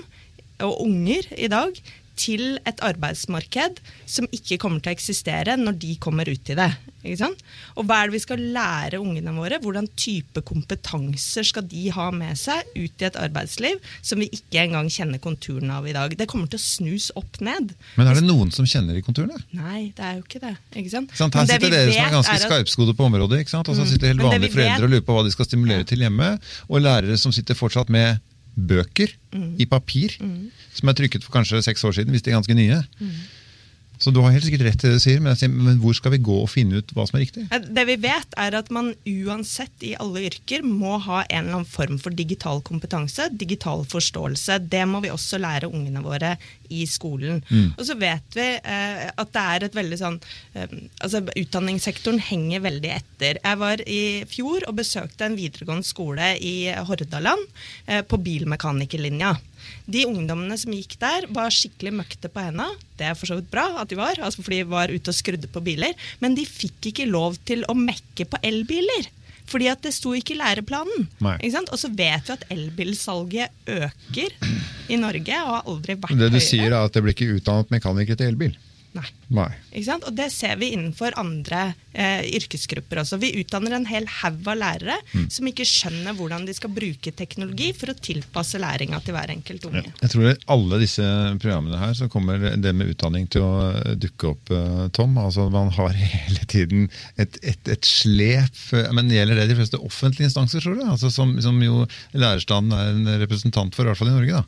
og 0.64 0.82
unger 0.84 1.24
i 1.40 1.48
dag 1.48 1.78
til 2.16 2.58
et 2.66 2.80
arbeidsmarked 2.84 3.80
som 4.06 4.26
ikke 4.34 4.58
kommer 4.62 4.80
til 4.84 4.92
å 4.92 4.96
eksistere 4.96 5.56
når 5.60 5.78
de 5.82 5.94
kommer 6.02 6.28
ut 6.30 6.50
i 6.52 6.56
det. 6.58 6.70
Og 7.76 7.84
hva 7.84 7.98
er 8.00 8.08
det 8.08 8.14
vi 8.16 8.20
skal 8.22 8.40
lære 8.54 8.96
ungene 9.02 9.34
våre? 9.36 9.58
Hvordan 9.60 9.88
type 9.98 10.40
kompetanser 10.48 11.44
skal 11.44 11.66
de 11.68 11.82
ha 11.92 12.06
med 12.14 12.38
seg 12.40 12.64
ut 12.78 13.02
i 13.02 13.06
et 13.10 13.18
arbeidsliv 13.20 13.76
som 14.00 14.22
vi 14.22 14.30
ikke 14.32 14.62
engang 14.62 14.88
kjenner 14.92 15.20
konturene 15.20 15.76
av 15.76 15.88
i 15.90 15.92
dag? 15.96 16.14
Det 16.16 16.28
kommer 16.30 16.48
til 16.48 16.60
å 16.60 16.64
snus 16.64 17.10
opp 17.20 17.40
ned. 17.44 17.74
Men 17.98 18.08
er 18.08 18.20
det 18.20 18.24
noen 18.24 18.52
som 18.54 18.64
kjenner 18.68 18.96
de 18.96 19.04
konturene? 19.04 19.36
Nei, 19.52 19.90
det 19.96 20.04
er 20.06 20.18
jo 20.20 20.24
ikke 20.24 20.42
det. 20.46 20.54
Ikke 20.80 20.94
sant? 20.96 21.12
Ikke 21.12 21.20
sant? 21.24 21.34
Her 21.36 21.48
det 21.50 21.58
sitter 21.58 21.74
dere 21.76 21.92
som 21.92 22.04
er 22.08 22.14
ganske 22.18 22.36
er 22.38 22.40
at- 22.40 22.48
skarpskodde 22.48 22.96
på 22.96 23.08
området. 23.10 23.42
Og 23.54 23.74
så 23.76 23.86
sitter 23.90 24.14
helt 24.14 24.24
vanlige 24.24 24.48
vet- 24.48 24.56
foreldre 24.56 24.84
og 24.88 24.94
lurer 24.94 25.04
på 25.04 25.18
hva 25.18 25.24
de 25.28 25.34
skal 25.34 25.44
stimulere 25.50 25.84
til 25.84 25.98
hjemme. 26.06 26.38
Og 26.70 26.80
lærere 26.80 27.18
som 27.20 27.32
sitter 27.32 27.54
fortsatt 27.58 27.90
med 27.92 28.20
bøker 28.56 29.08
Mm. 29.34 29.56
i 29.58 29.64
papir, 29.66 30.12
som 30.74 30.88
er 30.88 30.92
trykket 30.94 31.24
for 31.24 31.32
kanskje 31.34 31.62
seks 31.62 31.82
år 31.84 31.92
siden, 31.96 32.10
hvis 32.14 32.22
de 32.22 32.30
er 32.30 32.36
ganske 32.38 32.54
nye. 32.54 32.76
Så 34.04 34.12
du 34.12 34.20
har 34.20 34.34
helt 34.34 34.44
sikkert 34.44 34.66
rett 34.66 34.80
til 34.82 34.92
det 34.92 34.98
du 34.98 35.02
sier, 35.02 35.20
men, 35.22 35.32
jeg 35.32 35.44
sier, 35.44 35.52
men 35.54 35.78
hvor 35.80 35.96
skal 35.96 36.12
vi 36.12 36.20
gå 36.26 36.34
og 36.42 36.50
finne 36.52 36.82
ut 36.82 36.90
hva 36.92 37.06
som 37.08 37.16
er 37.16 37.24
riktig? 37.24 37.46
Eh, 37.48 37.68
Det 37.74 37.84
vi 37.88 37.96
vet, 38.02 38.36
er 38.36 38.56
at 38.58 38.68
man 38.74 38.90
uansett 39.08 39.86
i 39.86 39.94
alle 40.00 40.26
yrker 40.28 40.64
må 40.66 40.98
ha 41.06 41.22
en 41.24 41.46
eller 41.46 41.60
annen 41.60 41.68
form 41.68 41.96
for 42.02 42.12
digital 42.12 42.60
kompetanse, 42.66 43.30
digital 43.32 43.86
forståelse. 43.88 44.58
Det 44.68 44.82
må 44.90 45.00
vi 45.04 45.12
også 45.14 45.40
lære 45.40 45.70
ungene 45.72 46.04
våre 46.04 46.34
i 46.68 46.84
skolen. 46.88 47.40
Og 47.78 47.82
så 47.88 47.96
vet 48.00 48.36
vi 48.36 48.46
eh, 48.60 49.06
at 49.08 49.32
det 49.32 49.46
er 49.54 49.66
et 49.66 49.76
veldig 49.76 49.98
sånn 50.00 50.16
eh, 50.56 50.70
Altså 51.04 51.20
utdanningssektoren 51.24 52.20
henger 52.28 52.62
veldig 52.64 52.92
etter. 52.94 53.40
Jeg 53.40 53.60
var 53.60 53.82
i 53.88 54.02
fjor 54.28 54.68
og 54.68 54.78
besøkte 54.78 55.28
en 55.28 55.36
videregående 55.38 55.86
skole 55.86 56.34
i 56.40 56.54
Hordaland 56.88 57.44
eh, 57.86 58.02
på 58.04 58.20
bilmekanikerlinja. 58.20 59.34
De 59.90 60.04
ungdommene 60.08 60.56
som 60.60 60.74
gikk 60.74 60.96
der, 61.00 61.28
var 61.34 61.54
skikkelig 61.54 61.94
møkte 62.00 62.30
på 62.32 62.44
henda. 62.46 62.68
Det 62.98 63.08
er 63.08 63.18
for 63.18 63.30
så 63.30 63.38
vidt 63.40 63.50
bra 63.52 63.66
at 63.82 63.90
de 63.90 63.98
var, 63.98 64.20
altså 64.20 64.44
fordi 64.44 64.62
de 64.62 64.70
var 64.70 64.92
ute 64.92 65.12
og 65.12 65.18
skrudde 65.18 65.50
på 65.50 65.62
biler. 65.64 65.94
Men 66.22 66.36
de 66.38 66.46
fikk 66.48 66.90
ikke 66.92 67.10
lov 67.10 67.38
til 67.48 67.66
å 67.68 67.76
mekke 67.78 68.28
på 68.30 68.40
elbiler. 68.44 69.10
Fordi 69.50 69.68
at 69.68 69.82
det 69.84 69.92
sto 69.92 70.14
ikke 70.16 70.32
i 70.34 70.40
læreplanen. 70.40 71.08
Ikke 71.20 71.52
sant? 71.52 71.72
Og 71.74 71.80
så 71.80 71.90
vet 71.92 72.28
vi 72.30 72.32
at 72.32 72.46
elbilsalget 72.54 73.74
øker 73.74 74.36
i 74.88 74.96
Norge 75.00 75.40
og 75.42 75.50
har 75.50 75.66
aldri 75.68 75.98
vært 75.98 76.14
høyere. 76.14 76.22
Det 76.22 76.30
du 76.32 76.38
høyere. 76.38 76.46
sier 76.48 76.70
er 76.70 76.78
at 76.80 76.96
det 76.96 77.04
blir 77.04 77.16
ikke 77.16 77.36
utdannet 77.36 77.74
mekanikere 77.74 78.20
til 78.20 78.32
elbil? 78.32 78.54
Nei. 78.94 79.06
Nei. 79.34 79.48
Og 79.94 80.10
det 80.14 80.28
ser 80.30 80.54
vi 80.60 80.68
innenfor 80.74 81.16
andre 81.18 81.74
eh, 81.92 82.22
yrkesgrupper 82.38 83.00
også. 83.02 83.18
Vi 83.18 83.32
utdanner 83.40 83.74
en 83.74 83.86
hel 83.90 84.06
haug 84.20 84.46
av 84.52 84.58
lærere 84.60 84.96
Mm. 85.14 85.26
som 85.30 85.46
ikke 85.46 85.64
skjønner 85.66 86.14
hvordan 86.16 86.44
de 86.46 86.54
skal 86.56 86.70
bruke 86.74 87.10
teknologi 87.14 87.72
for 87.76 87.90
å 87.92 87.94
tilpasse 87.98 88.58
læringa 88.62 88.98
til 89.04 89.14
hver 89.14 89.30
enkelt 89.34 89.64
unge. 89.68 89.82
Jeg 90.00 90.10
tror 90.12 90.28
i 90.30 90.36
alle 90.54 90.78
disse 90.82 91.04
programmene 91.42 91.78
her 91.78 91.92
så 91.98 92.08
kommer 92.10 92.38
det 92.38 92.72
med 92.74 92.90
utdanning 92.94 93.26
til 93.30 93.42
å 93.46 93.94
dukke 94.00 94.30
opp, 94.32 94.50
eh, 94.54 94.86
Tom. 94.96 95.18
Altså 95.18 95.48
Man 95.50 95.70
har 95.76 95.92
hele 96.14 96.46
tiden 96.50 96.88
et, 97.16 97.38
et, 97.42 97.68
et 97.74 97.84
slep. 97.88 98.58
Men 98.94 99.10
gjelder 99.10 99.42
det 99.42 99.48
de 99.52 99.58
fleste 99.58 99.78
offentlige 99.82 100.30
instanser, 100.30 100.62
tror 100.64 100.78
du? 100.78 100.84
Altså 100.86 101.10
som, 101.14 101.34
som 101.44 101.58
jo 101.62 101.84
lærerstanden 102.14 102.74
er 102.78 102.94
en 102.94 103.20
representant 103.22 103.74
for, 103.74 103.84
i 103.86 103.90
hvert 103.92 103.98
fall 104.02 104.12
i 104.12 104.16
Norge. 104.18 104.40
da. 104.42 104.44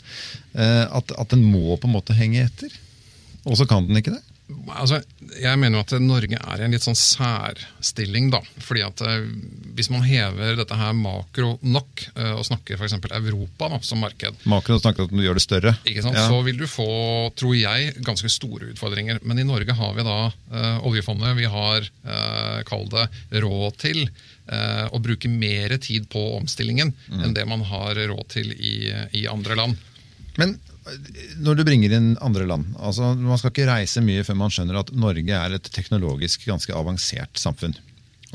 Eh, 0.62 0.85
At, 0.97 1.12
at 1.19 1.35
den 1.35 1.45
må 1.50 1.76
på 1.79 1.88
en 1.91 1.95
måte 1.99 2.15
henge 2.17 2.47
etter. 2.47 2.73
Og 3.47 3.55
så 3.61 3.67
kan 3.69 3.87
den 3.87 4.00
ikke 4.00 4.17
det. 4.17 4.23
Altså, 4.47 5.00
jeg 5.41 5.59
mener 5.59 5.81
jo 5.81 5.83
at 5.83 5.93
Norge 6.03 6.38
er 6.38 6.61
i 6.61 6.67
en 6.67 6.75
litt 6.75 6.85
sånn 6.85 6.99
særstilling. 6.99 8.29
da, 8.31 8.38
fordi 8.62 8.85
at 8.87 9.03
eh, 9.03 9.25
Hvis 9.75 9.91
man 9.91 10.05
hever 10.07 10.55
dette 10.61 10.79
her 10.79 10.93
makro 10.95 11.57
nok, 11.67 12.05
eh, 12.15 12.31
og 12.37 12.45
snakker 12.47 12.79
f.eks. 12.79 12.95
Europa 13.19 13.71
da, 13.73 13.81
som 13.83 14.05
marked, 14.05 14.38
Makro 14.47 14.79
snakker 14.79 15.03
om 15.03 15.11
at 15.11 15.17
du 15.17 15.25
gjør 15.25 15.41
det 15.41 15.45
større. 15.45 15.75
ikke 15.83 16.05
sant? 16.07 16.19
Ja. 16.19 16.29
så 16.31 16.38
vil 16.47 16.61
du 16.62 16.67
få, 16.71 16.87
tror 17.38 17.57
jeg, 17.59 17.97
ganske 18.07 18.31
store 18.31 18.71
utfordringer. 18.71 19.19
Men 19.26 19.43
i 19.43 19.49
Norge 19.49 19.75
har 19.75 19.99
vi 19.99 20.07
da 20.07 20.19
eh, 20.31 20.87
oljefondet. 20.87 21.35
Vi 21.41 21.50
har, 21.50 21.91
uh, 22.07 22.62
kall 22.69 22.87
det, 22.93 23.09
råd 23.43 23.76
til 23.83 24.05
eh, 24.07 24.87
å 24.87 25.03
bruke 25.03 25.31
mer 25.33 25.75
tid 25.83 26.07
på 26.12 26.23
omstillingen 26.37 26.95
enn 27.11 27.35
det 27.35 27.45
man 27.49 27.65
har 27.67 27.99
råd 27.99 28.26
til 28.31 28.55
i, 28.55 28.76
i 29.17 29.26
andre 29.31 29.59
land. 29.59 29.85
Men 30.38 30.55
når 31.43 31.59
du 31.59 31.64
bringer 31.66 31.93
inn 31.97 32.12
andre 32.23 32.47
land 32.47 32.76
altså 32.78 33.09
Man 33.19 33.40
skal 33.40 33.50
ikke 33.50 33.66
reise 33.69 34.02
mye 34.05 34.23
før 34.26 34.38
man 34.38 34.52
skjønner 34.55 34.78
at 34.81 34.93
Norge 34.95 35.35
er 35.35 35.57
et 35.57 35.71
teknologisk 35.75 36.47
ganske 36.47 36.75
avansert 36.76 37.40
samfunn. 37.40 37.75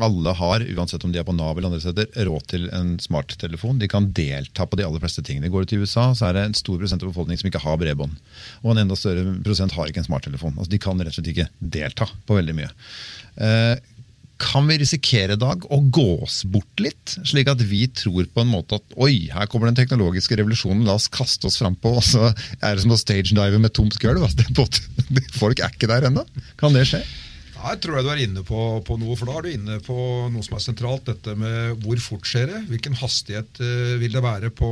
Alle 0.01 0.33
har, 0.33 0.63
uansett 0.77 1.03
om 1.03 1.11
de 1.11 1.19
er 1.19 1.25
på 1.27 1.33
Nav 1.35 1.57
eller 1.57 1.67
andre 1.69 1.81
steder, 1.83 2.07
råd 2.25 2.45
til 2.49 2.67
en 2.73 2.93
smarttelefon. 3.01 3.79
De 3.81 3.89
kan 3.91 4.07
delta 4.15 4.65
på 4.65 4.79
de 4.79 4.85
aller 4.87 5.03
fleste 5.03 5.23
tingene. 5.27 5.51
Går 5.51 5.65
du 5.65 5.71
til 5.73 5.83
USA, 5.83 6.07
så 6.15 6.29
er 6.29 6.37
det 6.37 6.45
en 6.47 6.57
stor 6.57 6.79
prosent 6.79 7.03
av 7.03 7.11
befolkningen 7.11 7.43
som 7.43 7.51
ikke 7.51 7.61
har 7.65 7.77
bredbånd. 7.81 8.15
Og 8.63 8.71
en 8.71 8.81
enda 8.85 8.97
større 8.97 9.35
prosent 9.43 9.75
har 9.75 9.91
ikke 9.91 10.01
en 10.01 10.07
smarttelefon. 10.07 10.55
Altså, 10.55 10.71
de 10.71 10.81
kan 10.81 11.01
rett 11.01 11.11
og 11.11 11.19
slett 11.19 11.33
ikke 11.33 11.49
delta 11.75 12.07
på 12.25 12.39
veldig 12.39 12.55
mye. 12.57 12.71
Eh, 13.45 13.75
kan 14.41 14.67
vi 14.67 14.79
risikere 14.81 15.37
Dag, 15.39 15.65
å 15.69 15.79
gå 15.93 16.07
oss 16.25 16.41
bort 16.49 16.81
litt, 16.81 17.15
slik 17.27 17.49
at 17.51 17.61
vi 17.63 17.85
tror 17.93 18.27
på 18.33 18.43
en 18.43 18.51
måte 18.51 18.79
at 18.79 18.95
oi, 18.97 19.29
her 19.31 19.49
kommer 19.51 19.69
den 19.69 19.77
teknologiske 19.79 20.37
revolusjonen, 20.39 20.85
la 20.87 20.97
oss 20.97 21.09
kaste 21.13 21.49
oss 21.49 21.59
frampå, 21.61 21.95
og 21.99 22.05
så 22.05 22.31
er 22.31 22.75
det 22.75 22.85
som 22.85 22.95
å 22.95 22.99
stagedive 22.99 23.61
med 23.61 23.75
tomt 23.77 23.97
gulv? 24.01 24.25
Altså, 24.25 24.45
folk 25.41 25.61
er 25.61 25.73
ikke 25.73 25.91
der 25.91 26.09
ennå. 26.09 26.25
Kan 26.61 26.75
det 26.77 26.87
skje? 26.89 27.03
Her 27.61 27.77
tror 27.81 27.99
jeg 27.99 28.05
du 28.05 28.11
er 28.13 28.23
inne 28.25 28.43
på, 28.45 28.59
på 28.87 28.97
noe, 29.01 29.15
for 29.19 29.29
da 29.29 29.37
er 29.37 29.45
du 29.45 29.51
inne 29.55 29.77
på 29.85 29.95
noe 30.31 30.45
som 30.45 30.57
er 30.57 30.63
sentralt. 30.63 31.05
Dette 31.07 31.35
med 31.39 31.83
hvor 31.85 32.01
fort 32.03 32.27
skjer 32.27 32.49
det? 32.51 32.61
Hvilken 32.71 32.97
hastighet 32.99 33.61
uh, 33.61 33.95
vil 34.01 34.15
det 34.15 34.23
være 34.23 34.51
på, 34.55 34.71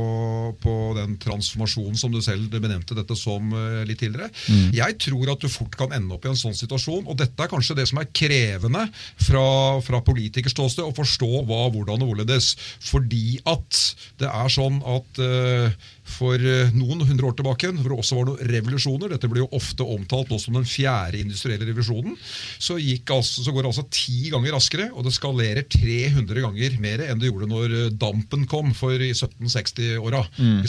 på 0.62 0.76
den 0.98 1.16
transformasjonen 1.22 1.98
som 2.00 2.14
du 2.14 2.20
selv 2.24 2.50
benevnte 2.52 2.96
dette 2.98 3.16
som 3.18 3.52
uh, 3.54 3.82
litt 3.88 4.02
tidligere? 4.02 4.30
Jeg 4.74 4.98
tror 5.02 5.34
at 5.34 5.42
du 5.42 5.50
fort 5.52 5.76
kan 5.78 5.94
ende 5.96 6.16
opp 6.16 6.26
i 6.26 6.32
en 6.32 6.38
sånn 6.38 6.56
situasjon, 6.56 7.06
og 7.06 7.18
dette 7.20 7.44
er 7.44 7.50
kanskje 7.50 7.78
det 7.78 7.86
som 7.90 8.00
er 8.02 8.10
krevende 8.14 8.86
fra, 9.20 9.44
fra 9.84 10.02
politikers 10.06 10.54
ståsted, 10.56 10.84
å 10.86 10.96
forstå 10.96 11.44
hva, 11.48 11.62
hvordan 11.72 12.04
og 12.04 12.12
hvorledes. 12.12 12.52
Fordi 12.90 13.40
at 13.48 13.80
det 14.20 14.28
er 14.30 14.52
sånn 14.52 14.80
at 14.88 15.20
eh, 15.22 15.90
for 16.10 16.36
eh, 16.36 16.72
noen 16.76 17.04
hundre 17.08 17.30
år 17.30 17.36
tilbake, 17.38 17.70
hvor 17.80 17.94
det 17.94 17.98
også 18.02 18.18
var 18.18 18.28
noen 18.28 18.50
revolusjoner, 18.50 19.14
dette 19.14 19.30
blir 19.30 19.44
jo 19.44 19.50
ofte 19.56 19.86
omtalt 19.86 20.32
også 20.34 20.50
som 20.50 20.58
den 20.58 20.68
fjerde 20.68 21.20
industrielle 21.22 21.68
revolusjonen, 21.68 22.16
så, 22.58 22.76
altså, 22.76 23.44
så 23.44 23.54
går 23.54 23.64
det 23.64 23.72
altså 23.72 23.86
ti 23.94 24.32
ganger 24.32 24.56
raskere, 24.56 24.88
og 24.94 25.06
det 25.06 25.14
skalerer 25.16 25.68
300 25.70 26.44
ganger 26.46 26.80
mer 26.82 27.04
enn 27.06 27.20
det 27.20 27.30
gjorde 27.30 27.50
når 27.50 27.76
eh, 27.76 27.92
dampen 28.00 28.46
kom 28.50 28.74
for 28.76 28.96
i 28.96 29.12
1760-åra. 29.14 30.24
Mm. 30.40 30.64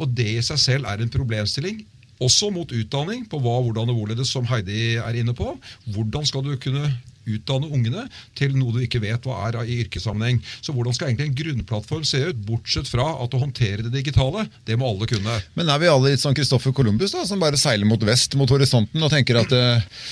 Og 0.00 0.16
det 0.16 0.30
i 0.38 0.46
seg 0.46 0.62
selv 0.62 0.90
er 0.90 1.02
en 1.02 1.12
problemstilling. 1.12 1.84
Også 2.22 2.48
mot 2.52 2.70
utdanning, 2.72 3.26
på 3.28 3.40
hva, 3.44 3.58
hvordan 3.60 3.92
og 3.92 3.98
hvorledes, 3.98 4.30
som 4.32 4.46
Heidi 4.48 4.96
er 4.96 5.18
inne 5.20 5.34
på. 5.36 5.50
Hvordan 5.92 6.24
skal 6.28 6.44
du 6.46 6.54
kunne 6.60 6.88
utdanne 7.26 7.70
ungene 7.72 8.06
til 8.38 8.54
noe 8.56 8.74
du 8.74 8.80
ikke 8.84 9.02
vet 9.02 9.26
hva 9.26 9.42
er 9.48 9.58
i 9.64 9.80
yrkessammenheng. 9.84 10.40
Så 10.60 10.74
hvordan 10.76 10.96
skal 10.96 11.10
egentlig 11.10 11.30
en 11.30 11.38
grunnplattform 11.40 12.06
se 12.06 12.22
ut, 12.28 12.44
bortsett 12.46 12.90
fra 12.90 13.08
at 13.22 13.34
å 13.34 13.42
håndtere 13.42 13.86
det 13.86 13.94
digitale, 13.94 14.46
det 14.68 14.78
må 14.78 14.90
alle 14.90 15.08
kunne. 15.10 15.40
Men 15.58 15.72
er 15.72 15.82
vi 15.82 15.90
alle 15.90 16.14
litt 16.14 16.22
sånn 16.22 16.36
Christoffer 16.36 16.74
Columbus, 16.76 17.14
da, 17.16 17.26
som 17.28 17.42
bare 17.42 17.60
seiler 17.60 17.88
mot 17.88 18.02
vest, 18.06 18.36
mot 18.38 18.50
horisonten, 18.50 19.02
og 19.02 19.12
tenker 19.12 19.40
at 19.42 19.54
eh, 19.56 20.02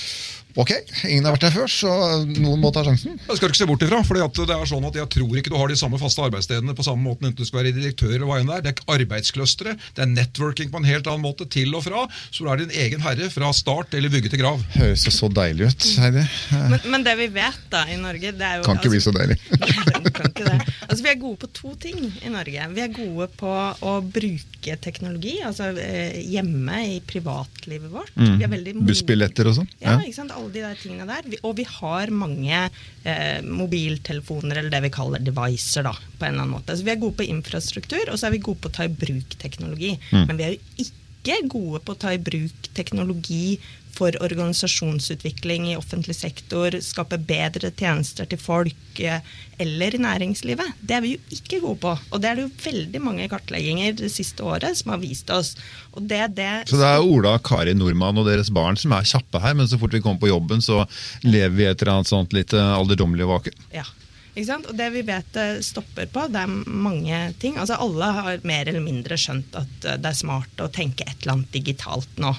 ok, 0.55 0.71
ingen 1.09 1.27
har 1.27 1.35
vært 1.35 1.47
her 1.49 1.53
før, 1.55 1.71
så 1.71 1.91
noen 2.29 2.61
må 2.63 2.71
ta 2.73 2.85
sjansen? 2.87 3.17
Jeg 3.19 3.39
skal 3.39 3.51
ikke 3.51 3.59
se 3.59 3.67
bort 3.69 3.83
ifra. 3.85 4.01
for 4.07 4.15
det 4.17 4.55
er 4.55 4.69
sånn 4.69 4.87
at 4.87 4.99
Jeg 4.99 5.09
tror 5.17 5.39
ikke 5.39 5.51
du 5.51 5.57
har 5.59 5.71
de 5.71 5.77
samme 5.79 5.99
faste 5.99 6.23
arbeidsstedene 6.23 6.75
på 6.77 6.85
samme 6.87 7.03
måten 7.03 7.29
enten 7.29 7.43
du 7.43 7.47
skal 7.47 7.61
være 7.61 7.75
direktør 7.75 8.13
eller 8.13 8.27
hva 8.29 8.39
enn 8.39 8.49
det 8.49 8.57
er. 8.59 8.65
Det 8.65 8.73
er 8.73 8.95
arbeidsclustere, 8.95 9.75
det 9.97 10.05
er 10.05 10.11
networking 10.11 10.71
på 10.71 10.81
en 10.81 10.87
helt 10.87 11.09
annen 11.11 11.25
måte, 11.25 11.47
til 11.51 11.75
og 11.75 11.83
fra. 11.85 12.05
Så 12.31 12.45
du 12.45 12.51
er 12.51 12.63
din 12.63 12.73
egen 12.85 13.03
herre 13.03 13.29
fra 13.33 13.51
start 13.55 13.95
eller 13.97 14.13
vugge 14.13 14.31
til 14.31 14.41
grav. 14.41 14.63
Høres 14.77 15.05
jo 15.07 15.13
så 15.13 15.29
deilig 15.33 15.71
ut, 15.71 15.87
Heidi. 16.03 16.25
Men, 16.55 16.79
men 16.93 17.05
det 17.07 17.17
vi 17.19 17.29
vet 17.35 17.67
da 17.73 17.83
i 17.91 17.99
Norge 17.99 18.33
det 18.35 18.47
er 18.47 18.61
jo, 18.61 18.67
Kan 18.67 18.79
ikke 18.79 18.93
bli 18.95 19.03
så 19.03 19.13
deilig. 19.15 19.37
kan 20.15 20.31
ikke 20.31 20.47
det. 20.47 20.57
Altså, 20.87 21.01
vi 21.01 21.11
er 21.11 21.19
gode 21.21 21.41
på 21.43 21.51
to 21.59 21.73
ting 21.81 21.99
i 22.23 22.31
Norge. 22.31 22.69
Vi 22.75 22.85
er 22.85 22.95
gode 22.95 23.27
på 23.39 23.51
å 23.51 23.97
bruke 24.05 24.79
teknologi, 24.81 25.35
altså 25.45 25.71
eh, 25.81 26.21
hjemme 26.31 26.79
i 26.95 26.97
privatlivet 27.05 27.91
vårt. 27.91 28.13
Vi 28.15 28.45
er 28.45 28.51
veldig 28.51 28.77
modige. 28.79 28.89
Bussbilletter 28.93 29.51
og 29.51 29.59
sånn. 29.59 29.69
Ja, 29.83 29.97
ikke 29.99 30.19
sant? 30.21 30.33
alle 30.35 30.44
de 30.53 30.63
der 30.63 30.75
tingene 30.79 31.07
der. 31.09 31.39
Og 31.43 31.55
vi 31.59 31.65
har 31.69 32.13
mange 32.13 32.59
eh, 33.03 33.39
mobiltelefoner, 33.45 34.59
eller 34.59 34.73
det 34.73 34.83
vi 34.87 34.93
kaller 34.97 35.23
devicer, 35.23 35.87
da, 35.87 35.95
på 35.95 36.25
en 36.25 36.33
eller 36.33 36.45
annen 36.45 36.57
måte. 36.57 36.75
Så 36.77 36.85
vi 36.87 36.93
er 36.93 37.01
gode 37.01 37.19
på 37.19 37.29
infrastruktur, 37.29 38.03
og 38.11 38.19
så 38.19 38.29
er 38.29 38.37
vi 38.37 38.43
gode 38.45 38.61
på 38.63 38.71
å 38.71 38.77
ta 38.79 38.87
i 38.87 38.93
bruk 38.93 39.37
teknologi. 39.41 39.95
Men 40.11 40.37
vi 40.39 40.47
er 40.47 40.55
jo 40.55 40.85
ikke 40.85 41.03
gode 41.49 41.81
på 41.85 41.95
å 41.95 41.99
ta 41.99 42.13
i 42.13 42.21
bruk 42.21 42.69
teknologi 42.77 43.57
for 43.95 44.15
organisasjonsutvikling 44.23 45.69
i 45.71 45.77
offentlig 45.77 46.15
sektor, 46.17 46.75
skape 46.83 47.17
bedre 47.23 47.71
tjenester 47.71 48.27
til 48.27 48.39
folk 48.41 48.99
eh, 48.99 49.23
eller 49.61 49.95
i 49.95 50.01
næringslivet. 50.03 50.81
Det 50.81 50.97
er 50.97 51.03
vi 51.05 51.13
jo 51.15 51.37
ikke 51.37 51.61
gode 51.63 51.79
på. 51.85 51.93
Og 52.11 52.21
det 52.21 52.29
er 52.29 52.39
det 52.39 52.45
jo 52.47 52.65
veldig 52.65 53.01
mange 53.03 53.29
kartlegginger 53.31 53.95
det 54.01 54.11
siste 54.11 54.43
året 54.43 54.75
som 54.81 54.91
har 54.91 55.01
vist 55.03 55.31
oss. 55.31 55.53
Og 55.95 56.03
det, 56.09 56.21
det 56.35 56.49
Så 56.69 56.79
det 56.81 56.89
er 56.89 57.03
Ola, 57.07 57.37
Kari 57.39 57.75
Nordmann 57.77 58.19
og 58.19 58.27
deres 58.27 58.51
barn 58.53 58.79
som 58.79 58.95
er 58.97 59.07
kjappe 59.07 59.39
her, 59.43 59.55
men 59.55 59.71
så 59.71 59.79
fort 59.79 59.95
vi 59.95 60.03
kommer 60.03 60.23
på 60.23 60.33
jobben, 60.33 60.63
så 60.63 60.83
lever 61.23 61.55
vi 61.55 61.69
et 61.69 61.79
eller 61.79 61.99
annet 61.99 62.11
sånt 62.11 62.35
litt 62.35 62.55
eh, 62.55 62.73
alderdommelig 62.75 63.31
vakuum? 63.31 63.69
Ja. 63.75 63.87
Og 64.35 64.73
det 64.75 64.89
vi 64.91 65.03
vet 65.07 65.37
stopper 65.63 66.09
på, 66.11 66.25
det 66.31 66.41
er 66.43 66.55
mange 66.67 67.19
ting. 67.39 67.55
Altså 67.61 67.77
Alle 67.79 68.09
har 68.17 68.43
mer 68.43 68.67
eller 68.67 68.83
mindre 68.83 69.15
skjønt 69.19 69.55
at 69.55 69.87
eh, 69.87 69.95
det 70.01 70.11
er 70.11 70.17
smart 70.17 70.59
å 70.63 70.67
tenke 70.73 71.07
et 71.07 71.21
eller 71.21 71.37
annet 71.37 71.55
digitalt 71.55 72.19
nå. 72.19 72.33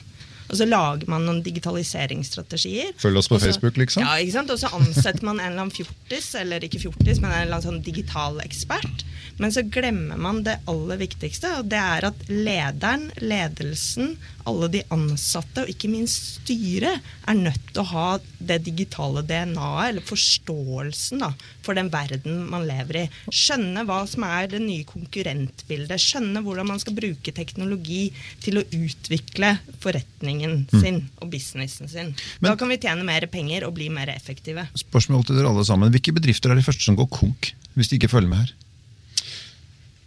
Og 0.47 0.59
så 0.61 0.67
lager 0.69 1.09
man 1.11 1.25
noen 1.27 1.41
digitaliseringsstrategier. 1.43 2.93
Følg 3.03 3.19
oss 3.19 3.29
på 3.31 3.35
også, 3.39 3.49
Facebook, 3.51 3.79
liksom. 3.81 4.05
Ja, 4.05 4.15
ikke 4.23 4.37
sant? 4.37 4.53
Og 4.55 4.61
så 4.61 4.71
ansetter 4.77 5.27
man 5.27 5.41
en 5.41 5.49
eller 5.49 5.65
annen 5.65 5.75
fjortis, 5.75 6.29
eller 6.39 6.63
ikke 6.63 6.85
fjortis, 6.85 7.19
men 7.19 7.33
en 7.33 7.41
eller 7.41 7.57
annen 7.57 7.67
sånn 7.67 7.83
digital 7.87 8.39
ekspert. 8.45 9.03
Men 9.43 9.53
så 9.53 9.65
glemmer 9.67 10.21
man 10.23 10.45
det 10.47 10.61
aller 10.71 11.01
viktigste, 11.03 11.51
og 11.61 11.73
det 11.73 11.81
er 11.83 12.07
at 12.13 12.23
lederen, 12.31 13.11
ledelsen, 13.19 14.15
alle 14.47 14.69
de 14.73 14.83
ansatte 14.95 15.65
og 15.65 15.71
ikke 15.73 15.91
minst 15.91 16.41
styret 16.41 17.03
er 17.27 17.39
nødt 17.39 17.71
til 17.73 17.83
å 17.83 17.89
ha 17.91 18.07
det 18.39 18.61
digitale 18.67 19.23
DNA-et, 19.27 19.91
eller 19.91 20.07
forståelsen 20.07 21.23
da, 21.25 21.31
for 21.67 21.79
den 21.79 21.91
verden 21.93 22.45
man 22.51 22.67
lever 22.69 23.03
i. 23.03 23.05
Skjønne 23.35 23.85
hva 23.89 24.03
som 24.09 24.27
er 24.29 24.51
det 24.53 24.63
nye 24.63 24.87
konkurrentbildet. 24.89 26.03
Skjønne 26.03 26.43
hvordan 26.47 26.71
man 26.71 26.83
skal 26.83 26.97
bruke 26.97 27.35
teknologi 27.37 28.09
til 28.45 28.61
å 28.61 28.67
utvikle 28.67 29.57
forretningen 29.83 30.67
sin 30.75 31.03
og 31.21 31.31
businessen 31.33 31.91
sin. 31.91 32.15
Men- 32.41 32.53
da 32.53 32.57
kan 32.57 32.69
vi 32.69 32.79
tjene 32.79 33.05
mer 33.05 33.27
penger 33.27 33.67
og 33.67 33.75
bli 33.75 33.89
mer 33.89 34.09
effektive. 34.15 34.69
Spørsmål 34.75 35.27
til 35.27 35.37
dere 35.37 35.51
alle 35.51 35.65
sammen. 35.65 35.91
Hvilke 35.91 36.15
bedrifter 36.15 36.51
er 36.51 36.57
de 36.57 36.67
første 36.67 36.83
som 36.83 36.97
går 36.97 37.11
konk, 37.11 37.53
hvis 37.75 37.89
de 37.89 37.99
ikke 37.99 38.13
følger 38.13 38.29
med 38.29 38.39
her? 38.39 38.55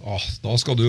Ah, 0.09 0.23
da 0.41 0.55
skal 0.57 0.77
du 0.79 0.85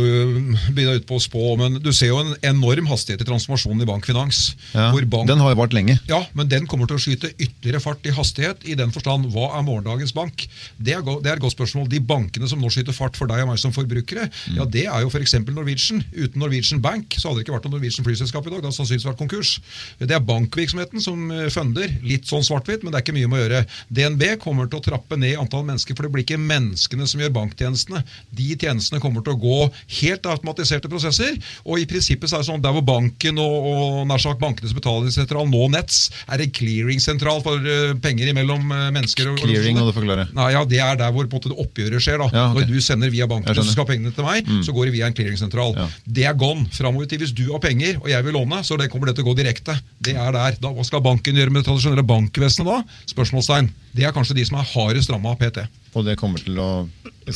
begynne 0.72 0.96
ut 0.96 1.04
på 1.08 1.18
å 1.18 1.22
spå, 1.22 1.42
men 1.60 1.76
du 1.82 1.90
ser 1.92 2.08
jo 2.12 2.20
en 2.22 2.32
enorm 2.54 2.86
hastighet 2.88 3.20
i 3.20 3.26
transformasjonen 3.28 3.84
i 3.84 3.88
bankfinans. 3.88 4.54
Ja, 4.72 4.88
bank, 5.12 5.28
Den 5.28 5.42
har 5.42 5.52
jo 5.52 5.58
vart 5.60 5.74
lenge. 5.76 5.98
ja, 6.08 6.22
men 6.32 6.48
den 6.48 6.66
kommer 6.70 6.88
til 6.88 6.96
å 6.96 7.02
skyte 7.02 7.32
ytterligere 7.36 7.82
fart 7.84 8.06
i 8.08 8.14
hastighet. 8.16 8.64
I 8.64 8.76
den 8.78 8.92
forstand, 8.94 9.28
hva 9.34 9.50
er 9.58 9.66
morgendagens 9.66 10.14
bank? 10.16 10.46
Det 10.78 10.94
er, 10.96 11.04
det 11.04 11.28
er 11.28 11.36
et 11.36 11.44
godt 11.44 11.56
spørsmål. 11.56 11.88
De 11.92 12.00
bankene 12.00 12.48
som 12.48 12.62
nå 12.62 12.70
skyter 12.72 12.96
fart 12.96 13.18
for 13.18 13.28
deg 13.28 13.44
og 13.44 13.50
meg 13.52 13.60
som 13.60 13.74
forbrukere, 13.76 14.30
ja, 14.56 14.64
det 14.64 14.86
er 14.86 15.04
jo 15.04 15.12
f.eks. 15.12 15.36
Norwegian. 15.50 16.00
Uten 16.16 16.40
Norwegian 16.40 16.80
Bank 16.80 17.18
så 17.18 17.28
hadde 17.28 17.42
det 17.42 17.48
ikke 17.48 17.58
vært 17.58 17.68
noe 17.68 17.76
Norwegian 17.76 18.06
flyselskap 18.06 18.46
i 18.46 18.54
dag. 18.54 18.62
Det 18.62 18.70
hadde 18.70 18.78
sannsynligvis 18.78 19.08
vært 19.10 19.20
konkurs. 19.20 19.52
Det 20.00 20.16
er 20.16 20.24
bankvirksomheten 20.24 21.04
som 21.04 21.28
eh, 21.34 21.50
funder. 21.52 21.92
Litt 22.06 22.30
sånn 22.30 22.46
svart-hvitt, 22.46 22.84
men 22.86 22.94
det 22.94 23.00
er 23.02 23.04
ikke 23.04 23.16
mye 23.18 23.28
med 23.28 23.40
å 23.40 23.44
gjøre. 23.44 23.62
DNB 24.00 24.24
kommer 24.40 24.70
til 24.70 24.80
å 24.80 24.84
trappe 24.88 25.18
ned 25.20 25.36
antall 25.42 25.66
mennesker, 25.68 25.98
for 25.98 26.06
det 26.06 26.14
blir 26.14 26.24
ikke 26.24 26.40
menneskene 26.40 27.08
som 27.10 27.20
gjør 27.20 27.34
banktjenestene. 27.36 28.04
De 28.32 28.48
tjenestene 28.54 29.00
kommer 29.02 29.09
til 29.18 29.34
å 29.34 29.40
gå 29.40 29.58
helt 30.00 30.28
automatiserte 30.30 30.90
prosesser. 30.90 31.34
Og 31.66 31.82
i 31.82 31.86
prinsippet 31.90 32.30
så 32.30 32.38
er 32.38 32.44
det 32.44 32.48
sånn 32.50 32.62
der 32.62 32.74
hvor 32.76 32.84
banken 32.86 33.40
og, 33.42 33.66
og 33.70 34.06
nær 34.08 34.22
sagt 34.22 34.40
bankenes 34.42 34.74
betalingssentral, 34.76 35.48
nå 35.50 35.66
Nets, 35.74 35.98
er 36.30 36.44
en 36.44 36.54
clearingsentral 36.54 37.42
for 37.44 37.66
eh, 37.66 37.94
penger 38.02 38.32
mellom 38.36 38.70
eh, 38.74 38.86
mennesker. 38.94 39.32
og 39.32 39.42
Clearing, 39.42 39.78
må 39.80 39.88
du 39.90 39.94
forklare. 39.96 40.28
Nei, 40.36 40.50
ja, 40.54 40.64
Det 40.68 40.80
er 40.84 41.00
der 41.00 41.14
hvor 41.14 41.26
på 41.26 41.36
en 41.36 41.42
måte, 41.42 41.52
det 41.52 41.58
oppgjøret 41.66 42.04
skjer. 42.06 42.22
da. 42.22 42.30
Ja, 42.32 42.46
okay. 42.52 42.66
Når 42.68 42.72
du 42.78 42.86
sender 42.86 43.12
via 43.12 43.28
banken, 43.30 43.50
og 43.50 43.58
så 43.58 43.66
ha 43.66 43.76
skal 43.76 43.88
pengene 43.90 44.14
til 44.14 44.26
meg, 44.26 44.48
så 44.66 44.74
går 44.76 44.88
det 44.90 44.96
via 44.98 45.10
en 45.10 45.16
clearingsentral. 45.16 45.76
Ja. 45.78 45.88
Det 46.06 46.26
er 46.30 46.38
gone. 46.38 46.68
Framover 46.74 47.10
til 47.10 47.22
hvis 47.24 47.34
du 47.36 47.46
har 47.50 47.62
penger 47.62 47.98
og 48.00 48.08
jeg 48.10 48.26
vil 48.26 48.36
låne, 48.36 48.62
så 48.66 48.78
det 48.80 48.90
kommer 48.92 49.10
det 49.10 49.18
til 49.18 49.26
å 49.26 49.30
gå 49.30 49.36
direkte. 49.38 49.76
Det 50.02 50.16
er 50.18 50.32
der. 50.36 50.58
Da, 50.62 50.72
hva 50.74 50.86
skal 50.86 51.02
banken 51.04 51.36
gjøre 51.38 51.52
med 51.52 51.62
det 51.62 51.68
tradisjonelle 51.70 52.06
bankvesenet 52.06 52.68
da? 52.68 52.80
Spørsmålstegn. 53.10 53.70
Det 53.96 54.06
er 54.06 54.14
kanskje 54.14 54.36
de 54.38 54.46
som 54.46 54.60
er 54.60 54.68
hardest 54.74 55.10
ramma 55.12 55.34
av 55.34 55.40
PT. 55.40 55.64
Og 55.98 56.06
det 56.06 56.16
kommer 56.20 56.42
til 56.42 56.58
å 56.62 56.70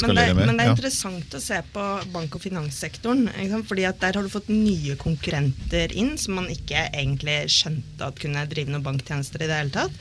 Men 0.02 0.16
det, 0.16 0.34
men 0.34 0.56
det 0.56 0.64
er 0.64 0.70
Ja. 0.70 0.74
interessant 0.74 1.34
å 1.34 1.40
se 1.40 1.60
på 1.72 2.12
bank- 2.12 2.34
og 2.34 2.42
finanssektoren. 2.42 3.28
Fordi 3.64 3.84
at 3.88 4.00
Der 4.00 4.12
har 4.12 4.22
du 4.22 4.28
fått 4.28 4.48
nye 4.48 4.96
konkurrenter 4.96 5.92
inn 5.94 6.16
som 6.18 6.34
man 6.34 6.46
ikke 6.46 6.90
egentlig 6.92 7.46
skjønte 7.48 8.00
at 8.00 8.18
kunne 8.18 8.46
drive 8.48 8.68
noen 8.68 8.82
banktjenester 8.82 9.42
i 9.42 9.46
det 9.46 9.56
hele 9.56 9.70
tatt. 9.70 9.92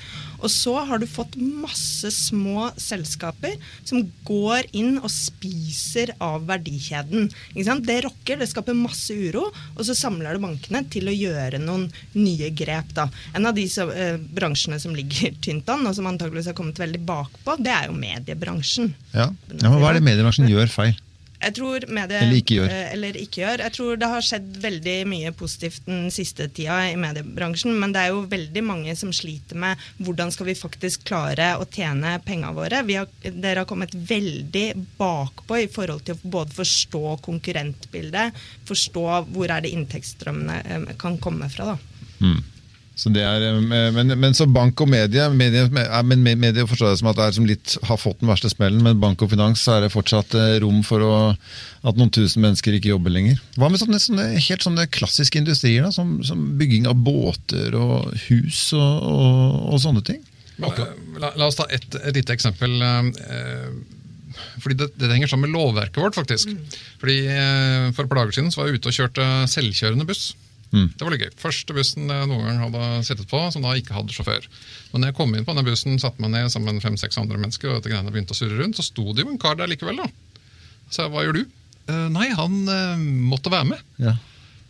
Og 0.43 0.51
så 0.51 0.75
har 0.87 0.99
du 0.99 1.07
fått 1.07 1.37
masse 1.39 2.11
små 2.11 2.67
selskaper 2.79 3.55
som 3.87 4.03
går 4.27 4.67
inn 4.75 4.97
og 4.99 5.09
spiser 5.11 6.13
av 6.23 6.43
verdikjeden. 6.49 7.29
Det 7.53 7.99
rokker, 8.05 8.41
det 8.41 8.49
skaper 8.51 8.75
masse 8.77 9.15
uro, 9.15 9.47
og 9.75 9.85
så 9.87 9.95
samler 9.97 10.35
du 10.35 10.43
bankene 10.43 10.83
til 10.91 11.07
å 11.07 11.15
gjøre 11.15 11.61
noen 11.63 11.87
nye 12.17 12.51
grep. 12.51 12.91
Da. 12.97 13.07
En 13.33 13.47
av 13.47 13.55
de 13.55 13.65
som, 13.71 13.91
eh, 13.91 14.17
bransjene 14.17 14.79
som 14.79 14.95
ligger 14.95 15.35
tynt 15.45 15.69
an, 15.71 15.87
og 15.87 15.95
som 15.95 16.09
antakeligvis 16.11 16.51
har 16.51 16.57
kommet 16.59 16.81
veldig 16.81 17.01
bakpå, 17.07 17.57
det 17.63 17.71
er 17.71 17.89
jo 17.89 17.97
mediebransjen. 17.97 18.93
Ja. 19.13 19.31
ja, 19.31 19.69
men 19.69 19.79
Hva 19.79 19.93
er 19.93 19.99
det 19.99 20.07
mediebransjen 20.09 20.51
gjør 20.51 20.71
feil? 20.71 20.95
Jeg 21.43 21.55
tror 21.57 21.85
medie, 21.91 22.19
Eller 22.23 22.39
ikke 22.39 22.59
eh, 22.65 22.93
Eller 22.93 23.17
ikke 23.19 23.41
gjør. 23.43 23.63
Jeg 23.65 23.75
tror 23.77 23.99
det 23.99 24.09
har 24.13 24.25
skjedd 24.25 24.59
veldig 24.63 24.95
mye 25.11 25.33
positivt 25.37 25.87
den 25.89 26.07
siste 26.13 26.47
tida 26.55 26.79
i 26.91 26.95
mediebransjen, 26.99 27.75
men 27.79 27.95
det 27.95 28.03
er 28.03 28.13
jo 28.13 28.23
veldig 28.31 28.63
mange 28.65 28.95
som 28.99 29.11
sliter 29.15 29.59
med 29.59 29.81
hvordan 30.03 30.31
skal 30.33 30.49
vi 30.49 30.57
faktisk 30.57 31.05
klare 31.09 31.53
å 31.59 31.67
tjene 31.67 32.15
pengene 32.25 32.53
våre. 32.55 32.83
Vi 32.87 32.97
har, 32.99 33.11
dere 33.23 33.63
har 33.63 33.69
kommet 33.69 33.93
veldig 33.93 34.65
bakpå 34.99 35.63
i 35.65 35.69
forhold 35.71 36.05
til 36.07 36.17
å 36.17 36.33
både 36.37 36.55
forstå 36.61 37.17
konkurrentbildet, 37.25 38.41
forstå 38.69 39.05
hvor 39.33 39.51
er 39.51 39.65
det 39.65 39.73
inntektsstrømmene 39.75 40.59
eh, 40.63 40.89
kan 40.99 41.19
komme 41.21 41.51
fra. 41.53 41.73
da. 41.73 41.77
Det 42.23 42.52
er, 42.93 43.41
eh, 43.49 43.91
men, 43.95 44.13
men 44.21 44.35
så 44.37 44.45
bank 44.45 44.79
og 44.83 44.89
medie, 44.91 45.23
medie, 45.33 45.63
er- 45.81 46.03
men 46.05 46.21
medie 46.23 46.65
forstår 46.69 46.91
jeg 46.91 46.99
som 47.01 47.07
at 47.09 47.17
det 47.17 47.25
er 47.25 47.31
som 47.39 47.47
litt 47.49 47.73
har 47.89 47.97
fått 47.97 48.19
den 48.21 48.29
verste 48.29 48.51
smellen, 48.53 48.83
men 48.85 48.99
bank 49.01 49.21
og 49.25 49.31
finans 49.31 49.63
så 49.65 49.77
er 49.79 49.81
det 49.87 49.93
fortsatt 49.95 50.35
eh, 50.37 50.59
rom 50.61 50.83
for 50.85 51.01
å, 51.01 51.13
at 51.89 51.97
noen 51.97 52.11
tusen 52.13 52.43
mennesker 52.45 52.77
ikke 52.77 52.91
jobber 52.93 53.09
lenger. 53.15 53.39
Hva 53.57 53.71
med 53.73 53.81
sånne, 53.81 53.97
sånne 53.99 54.27
helt 54.37 54.61
sånne 54.67 54.85
klassiske 54.93 55.41
industrier, 55.41 55.83
da, 55.87 55.91
som, 55.95 56.19
som 56.23 56.45
bygging 56.59 56.85
av 56.91 57.01
båter 57.01 57.73
og 57.79 58.13
hus 58.27 58.69
og, 58.77 59.09
og, 59.09 59.57
og 59.73 59.81
sånne 59.81 60.05
ting? 60.05 60.21
La, 61.17 61.33
la 61.33 61.47
oss 61.49 61.57
ta 61.57 61.65
et, 61.73 61.89
et 61.97 62.13
lite 62.21 62.35
eksempel. 62.37 62.77
eh, 62.77 63.73
fordi 64.61 64.77
det, 64.79 64.87
det 65.01 65.09
henger 65.11 65.29
sammen 65.33 65.49
med 65.49 65.57
lovverket 65.57 65.97
vårt, 66.01 66.15
faktisk. 66.17 66.53
Fordi 67.01 67.17
eh, 67.25 67.89
For 67.93 68.05
et 68.05 68.09
par 68.13 68.21
dager 68.21 68.37
siden 68.37 68.53
så 68.53 68.61
var 68.61 68.69
jeg 68.69 68.79
ute 68.81 68.89
og 68.93 68.97
kjørte 69.01 69.27
selvkjørende 69.49 70.05
buss. 70.09 70.23
Det 70.73 71.05
var 71.05 71.13
litt 71.13 71.21
gøy. 71.21 71.33
Første 71.37 71.75
bussen 71.77 72.09
jeg 72.09 72.29
noen 72.31 72.47
gang 72.47 72.61
hadde 72.63 72.87
sittet 73.05 73.29
på, 73.29 73.39
som 73.53 73.61
da 73.65 73.75
ikke 73.77 73.93
hadde 73.93 74.15
sjåfør. 74.15 74.47
Men 74.91 75.03
når 75.03 75.11
jeg 75.11 75.17
kom 75.19 75.35
inn 75.37 75.45
på 75.45 75.53
denne 75.53 75.67
bussen, 75.67 75.99
satte 76.01 76.23
meg 76.23 76.33
ned 76.33 76.49
sammen 76.53 76.79
med 76.79 76.85
fem-seks 76.85 77.19
andre 77.21 77.37
mennesker, 77.37 77.69
og 77.69 77.77
dette 77.79 77.93
greiene 77.93 78.13
begynte 78.13 78.33
å 78.33 78.39
surre 78.39 78.57
rundt, 78.57 78.79
så 78.79 78.85
sto 78.87 79.13
det 79.13 79.25
jo 79.25 79.29
en 79.33 79.41
kar 79.41 79.59
der 79.59 79.69
likevel. 79.69 80.01
da. 80.01 80.09
Så 80.89 81.05
jeg, 81.05 81.13
hva 81.13 81.25
gjør 81.27 81.37
du? 81.39 81.43
Uh, 81.91 82.07
nei, 82.15 82.29
han 82.33 82.57
uh, 82.65 82.97
måtte 83.33 83.53
være 83.53 83.69
med. 83.75 83.85
Ja. 84.01 84.17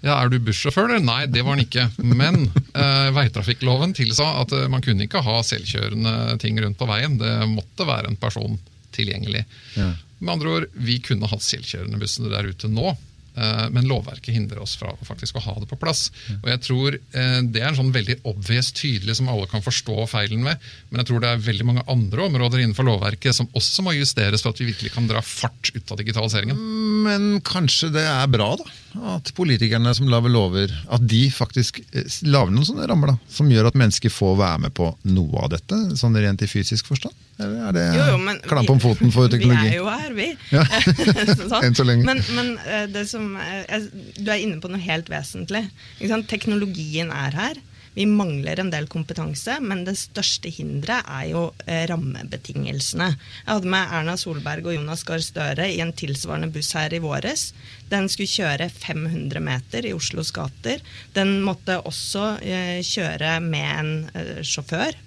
Ja, 0.03 0.17
Er 0.19 0.27
du 0.27 0.35
bussjåfør? 0.43 0.89
eller? 0.91 0.99
Nei, 0.99 1.25
det 1.31 1.45
var 1.45 1.55
han 1.55 1.63
ikke. 1.63 1.85
Men 2.03 2.49
eh, 2.75 3.09
veitrafikkloven 3.15 3.93
tilsa 3.95 4.25
at 4.41 4.51
eh, 4.51 4.65
man 4.67 4.83
kunne 4.83 5.05
ikke 5.05 5.21
ha 5.23 5.37
selvkjørende 5.47 6.35
ting 6.43 6.59
rundt 6.59 6.75
på 6.75 6.87
veien. 6.89 7.15
Det 7.21 7.31
måtte 7.47 7.87
være 7.87 8.11
en 8.11 8.19
person 8.19 8.57
tilgjengelig. 8.91 9.45
Ja. 9.79 9.93
Med 10.19 10.33
andre 10.35 10.51
ord, 10.57 10.67
vi 10.75 10.97
kunne 11.03 11.29
hatt 11.31 11.45
selvkjørende 11.47 12.01
busser 12.01 12.27
der 12.33 12.51
ute 12.51 12.67
nå. 12.67 12.91
Eh, 13.35 13.65
Men 13.73 13.87
lovverket 13.89 14.35
hindrer 14.35 14.61
oss 14.63 14.75
fra 14.79 14.93
faktisk 15.03 15.37
å 15.39 15.43
ha 15.47 15.55
det 15.59 15.69
på 15.69 15.79
plass. 15.79 16.07
Og 16.41 16.49
jeg 16.51 16.61
tror 16.65 16.97
eh, 16.97 17.39
Det 17.43 17.61
er 17.61 17.69
en 17.69 17.79
sånn 17.79 17.93
veldig 17.95 18.19
obvious 18.29 18.71
tydelig 18.75 19.17
som 19.19 19.29
alle 19.31 19.49
kan 19.51 19.63
forstå 19.65 20.07
feilen 20.11 20.43
med. 20.45 20.61
Men 20.89 21.03
jeg 21.03 21.11
tror 21.11 21.23
det 21.23 21.31
er 21.31 21.45
veldig 21.47 21.67
mange 21.69 21.85
andre 21.91 22.27
områder 22.27 22.63
innenfor 22.63 22.87
lovverket 22.87 23.37
som 23.37 23.49
også 23.57 23.85
må 23.85 23.95
justeres 23.97 24.43
for 24.43 24.53
at 24.53 24.61
vi 24.61 24.69
virkelig 24.71 24.93
kan 24.95 25.09
dra 25.09 25.21
fart 25.23 25.73
ut 25.73 25.91
av 25.93 25.99
digitaliseringen. 26.01 26.59
Men 27.07 27.41
kanskje 27.45 27.91
det 27.93 28.05
er 28.07 28.31
bra 28.31 28.53
da, 28.59 28.69
at 29.15 29.33
politikerne 29.37 29.93
som 29.97 30.09
lager 30.11 30.31
lover, 30.33 30.73
at 30.93 31.03
de 31.09 31.25
faktisk 31.33 31.81
eh, 31.91 32.07
lager 32.27 32.53
noen 32.53 32.67
sånne 32.69 32.87
rammer 32.89 33.13
da, 33.13 33.19
som 33.31 33.51
gjør 33.51 33.71
at 33.71 33.79
mennesker 33.79 34.13
får 34.13 34.39
være 34.39 34.65
med 34.67 34.75
på 34.77 34.89
noe 35.09 35.45
av 35.45 35.53
dette, 35.55 35.79
sånn 35.99 36.17
rent 36.19 36.45
i 36.45 36.49
fysisk 36.49 36.91
forstand? 36.91 37.15
Eller 37.41 37.67
er 37.67 37.75
det 37.75 37.83
Jo, 37.97 38.05
jo, 38.13 38.21
men 38.21 38.39
klamp 38.45 38.69
om 38.69 38.79
foten 38.81 39.11
for 39.13 39.31
teknologi? 39.31 39.69
Vi 39.71 39.73
er 39.73 39.81
jo 39.81 39.89
her, 39.89 40.13
vi. 40.13 40.29
Ja. 40.53 40.63
Sånn. 41.49 41.59
Enn 41.65 41.77
så 41.77 41.85
lenge. 41.87 42.05
Men, 42.07 42.23
men 42.37 42.55
eh, 42.61 42.87
det 42.93 43.07
som, 43.09 43.33
eh, 43.41 43.89
du 44.19 44.27
er 44.29 44.41
inne 44.43 44.61
på 44.61 44.71
noe 44.71 44.81
helt 44.83 45.09
vesentlig. 45.11 45.65
Ikke 45.97 46.13
sant? 46.13 46.29
Teknologien 46.29 47.13
er 47.13 47.37
her. 47.37 47.61
Vi 47.93 48.07
mangler 48.09 48.57
en 48.57 48.71
del 48.73 48.87
kompetanse, 48.89 49.59
men 49.61 49.83
det 49.85 49.93
største 49.99 50.49
hinderet 50.49 51.05
er 51.13 51.27
jo 51.29 51.43
eh, 51.67 51.83
rammebetingelsene. 51.89 53.09
Jeg 53.13 53.49
hadde 53.51 53.69
med 53.69 53.93
Erna 53.99 54.15
Solberg 54.17 54.69
og 54.69 54.77
Jonas 54.77 55.05
Gahr 55.05 55.21
Støre 55.21 55.67
i 55.69 55.77
en 55.83 55.93
tilsvarende 55.93 56.49
buss 56.53 56.71
her 56.77 56.93
i 56.93 57.01
våres. 57.03 57.51
Den 57.93 58.09
skulle 58.09 58.33
kjøre 58.33 58.69
500 58.73 59.41
meter 59.45 59.85
i 59.85 59.93
Oslos 59.93 60.33
gater. 60.33 60.81
Den 61.13 61.39
måtte 61.45 61.81
også 61.85 62.35
kjøre 62.41 63.35
med 63.45 63.69
en 63.77 64.41
sjåfør, 64.41 64.97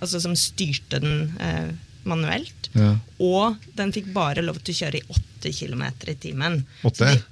altså 0.00 0.20
som 0.22 0.36
styrte 0.38 1.00
den 1.02 1.32
eh, 1.40 1.72
manuelt. 2.08 2.70
Ja. 2.76 2.94
Og 3.22 3.58
den 3.78 3.92
fikk 3.94 4.12
bare 4.14 4.44
lov 4.44 4.60
til 4.64 4.74
å 4.74 4.80
kjøre 4.84 5.02
i 5.02 5.04
8 5.12 5.52
km 5.54 5.84
i 6.08 6.16
timen. 6.28 6.62
Åtte? 6.82 6.96
Så 6.98 7.10
de- 7.12 7.24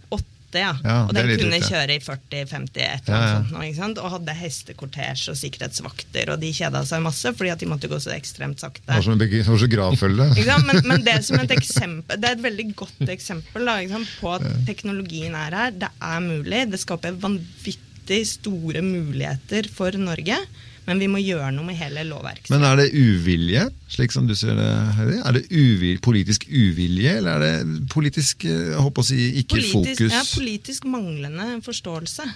åtte, 0.51 0.59
ja. 0.59 0.73
Ja, 0.83 0.94
og 1.07 1.14
er 1.14 1.29
den 1.29 1.38
kunne 1.38 1.59
litt, 1.59 1.66
ja. 1.70 1.79
kjøre 1.79 1.94
i 1.94 2.01
40-50 2.03 2.81
et 2.83 3.09
eller 3.09 3.51
annet 3.55 3.77
sånt. 3.79 4.01
Og 4.03 4.14
hadde 4.16 4.35
hestekortesje 4.35 5.31
og 5.31 5.38
sikkerhetsvakter, 5.38 6.33
og 6.35 6.40
de 6.42 6.51
kjeda 6.55 6.83
seg 6.88 7.05
masse 7.05 7.33
fordi 7.38 7.53
at 7.55 7.62
de 7.62 7.68
måtte 7.70 7.90
gå 7.90 8.01
så 8.03 8.11
ekstremt 8.16 8.62
sakte. 8.62 8.87
Var 8.90 9.07
som 9.07 9.14
en 9.14 9.70
gravfølge. 9.70 10.27
Men, 10.66 10.83
men 10.90 11.05
det 11.07 11.20
som 11.27 11.38
et 11.38 11.55
eksempel 11.55 12.18
Det 12.20 12.29
er 12.29 12.38
et 12.38 12.42
veldig 12.42 12.66
godt 12.79 13.07
eksempel 13.14 13.66
da, 13.66 13.79
på 14.20 14.35
at 14.35 14.49
teknologien 14.66 15.35
er 15.38 15.55
her. 15.55 15.70
Det 15.70 15.90
er 16.03 16.27
mulig. 16.27 16.66
Det 16.73 16.83
skaper 16.83 17.14
vanvittig 17.23 18.25
store 18.27 18.83
muligheter 18.83 19.70
for 19.70 19.94
Norge. 19.99 20.38
Men 20.87 21.01
vi 21.03 21.09
må 21.12 21.21
gjøre 21.23 21.51
noe 21.55 21.66
med 21.66 21.77
hele 21.79 22.05
lovverket. 22.09 22.51
Men 22.53 22.64
er 22.66 22.81
det 22.81 22.88
uvilje, 22.97 23.66
slik 23.93 24.14
som 24.14 24.27
du 24.29 24.35
ser 24.38 24.57
det, 24.59 24.69
Heidi? 24.97 25.19
Er 25.21 25.37
det 25.37 25.45
uvilje, 25.51 26.01
politisk 26.05 26.47
uvilje, 26.49 27.16
eller 27.21 27.37
er 27.37 27.45
det 27.45 27.90
politisk 27.93 28.47
eh, 28.49 28.75
håper 28.81 29.05
å 29.05 29.09
si, 29.11 29.21
ikke 29.43 29.59
politisk, 29.59 30.03
fokus? 30.03 30.16
ja, 30.16 30.25
politisk 30.35 30.88
manglende 30.90 31.49
forståelse. 31.66 32.29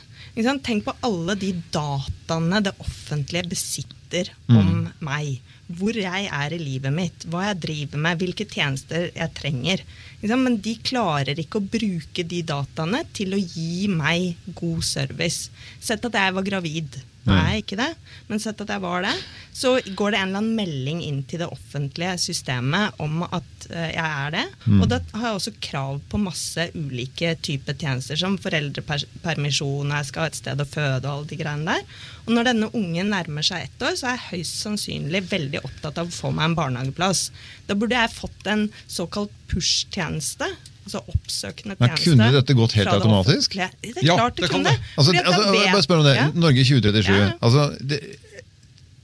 Tenk 0.64 0.86
på 0.86 0.94
alle 1.06 1.36
de 1.38 1.52
dataene 1.74 2.62
det 2.64 2.74
offentlige 2.82 3.50
besitter 3.54 4.30
om 4.48 4.64
om 4.64 4.88
meg. 5.04 5.40
Hvor 5.74 5.96
jeg 5.96 6.26
er 6.28 6.52
i 6.52 6.60
livet 6.60 6.92
mitt, 6.92 7.24
hva 7.32 7.46
jeg 7.48 7.60
driver 7.62 8.02
med, 8.04 8.20
hvilke 8.20 8.44
tjenester 8.50 9.08
jeg 9.14 9.32
trenger. 9.38 9.80
Men 10.24 10.58
de 10.64 10.74
klarer 10.84 11.40
ikke 11.40 11.60
å 11.60 11.68
bruke 11.72 12.24
de 12.28 12.42
dataene 12.46 13.02
til 13.16 13.34
å 13.36 13.40
gi 13.40 13.88
meg 13.88 14.36
god 14.60 14.84
service. 14.84 15.48
Sett 15.80 16.04
at 16.04 16.20
jeg 16.20 16.36
var 16.36 16.46
gravid. 16.46 17.00
Nå 17.24 17.32
er 17.32 17.54
jeg 17.54 17.64
ikke 17.64 17.78
det, 17.80 17.90
men 18.28 18.42
sett 18.42 18.60
at 18.60 18.70
jeg 18.74 18.82
var 18.82 19.04
det. 19.06 19.12
Så 19.56 19.76
går 19.96 20.12
det 20.12 20.18
en 20.18 20.28
eller 20.28 20.42
annen 20.42 20.58
melding 20.58 21.00
inn 21.06 21.22
til 21.28 21.40
det 21.40 21.48
offentlige 21.48 22.18
systemet 22.20 22.98
om 23.00 23.22
at 23.24 23.68
jeg 23.70 24.04
er 24.04 24.34
det. 24.34 24.42
Mm. 24.66 24.82
Og 24.82 24.88
da 24.90 24.98
har 25.14 25.30
jeg 25.30 25.38
også 25.38 25.54
krav 25.64 26.02
på 26.10 26.20
masse 26.20 26.66
ulike 26.76 27.32
typer 27.44 27.78
tjenester, 27.80 28.18
som 28.20 28.36
foreldrepermisjon, 28.42 29.94
jeg 29.94 30.10
skal 30.10 30.26
ha 30.26 30.32
et 30.32 30.40
sted 30.40 30.60
å 30.60 30.68
føde 30.68 31.00
og 31.06 31.12
alle 31.14 31.30
de 31.30 31.40
greiene 31.40 31.70
der. 31.78 31.96
Og 32.26 32.34
når 32.36 32.50
denne 32.50 32.70
ungen 32.76 33.12
nærmer 33.14 33.46
seg 33.46 33.70
ett 33.70 33.86
år, 33.88 33.96
så 33.96 34.10
er 34.10 34.18
jeg 34.18 34.28
høyst 34.34 34.60
sannsynlig 34.66 35.24
veldig 35.32 35.64
opptatt 35.64 36.02
av 36.02 36.12
å 36.12 36.18
få 36.18 36.34
meg 36.34 36.50
en 36.50 36.58
barnehageplass. 36.60 37.26
Da 37.68 37.76
burde 37.78 37.96
jeg 37.96 38.16
fått 38.18 38.52
en 38.52 38.68
såkalt 38.84 39.32
push-tjeneste 39.48 40.52
altså 40.84 41.00
oppsøkende 41.08 41.76
tjeneste. 41.78 41.86
Men 41.86 42.02
Kunne 42.04 42.32
dette 42.38 42.58
gått 42.58 42.76
helt 42.78 42.92
automatisk? 42.92 43.56
Det 43.56 43.94
er 43.94 44.04
ja, 44.04 44.18
klart 44.18 44.36
det, 44.36 44.46
det 44.46 44.52
kunne. 44.52 44.74
Altså, 44.98 45.16
altså, 45.24 45.48
bare 45.54 45.86
spør 45.86 46.02
om 46.02 46.06
det. 46.08 46.18
Ja. 46.18 46.28
Norge 46.34 46.66
2037. 46.68 47.14
Ja. 47.14 47.32
Altså, 47.40 47.70
det, 47.80 48.00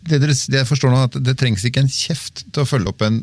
det, 0.09 0.19
det, 0.25 0.35
jeg 0.57 0.67
forstår 0.69 0.93
nå 0.93 1.01
at 1.07 1.17
det 1.25 1.35
trengs 1.39 1.65
ikke 1.69 1.83
en 1.85 1.91
kjeft 1.93 2.43
til 2.49 2.63
å 2.63 2.67
følge 2.69 2.93
opp 2.93 3.05
en 3.05 3.21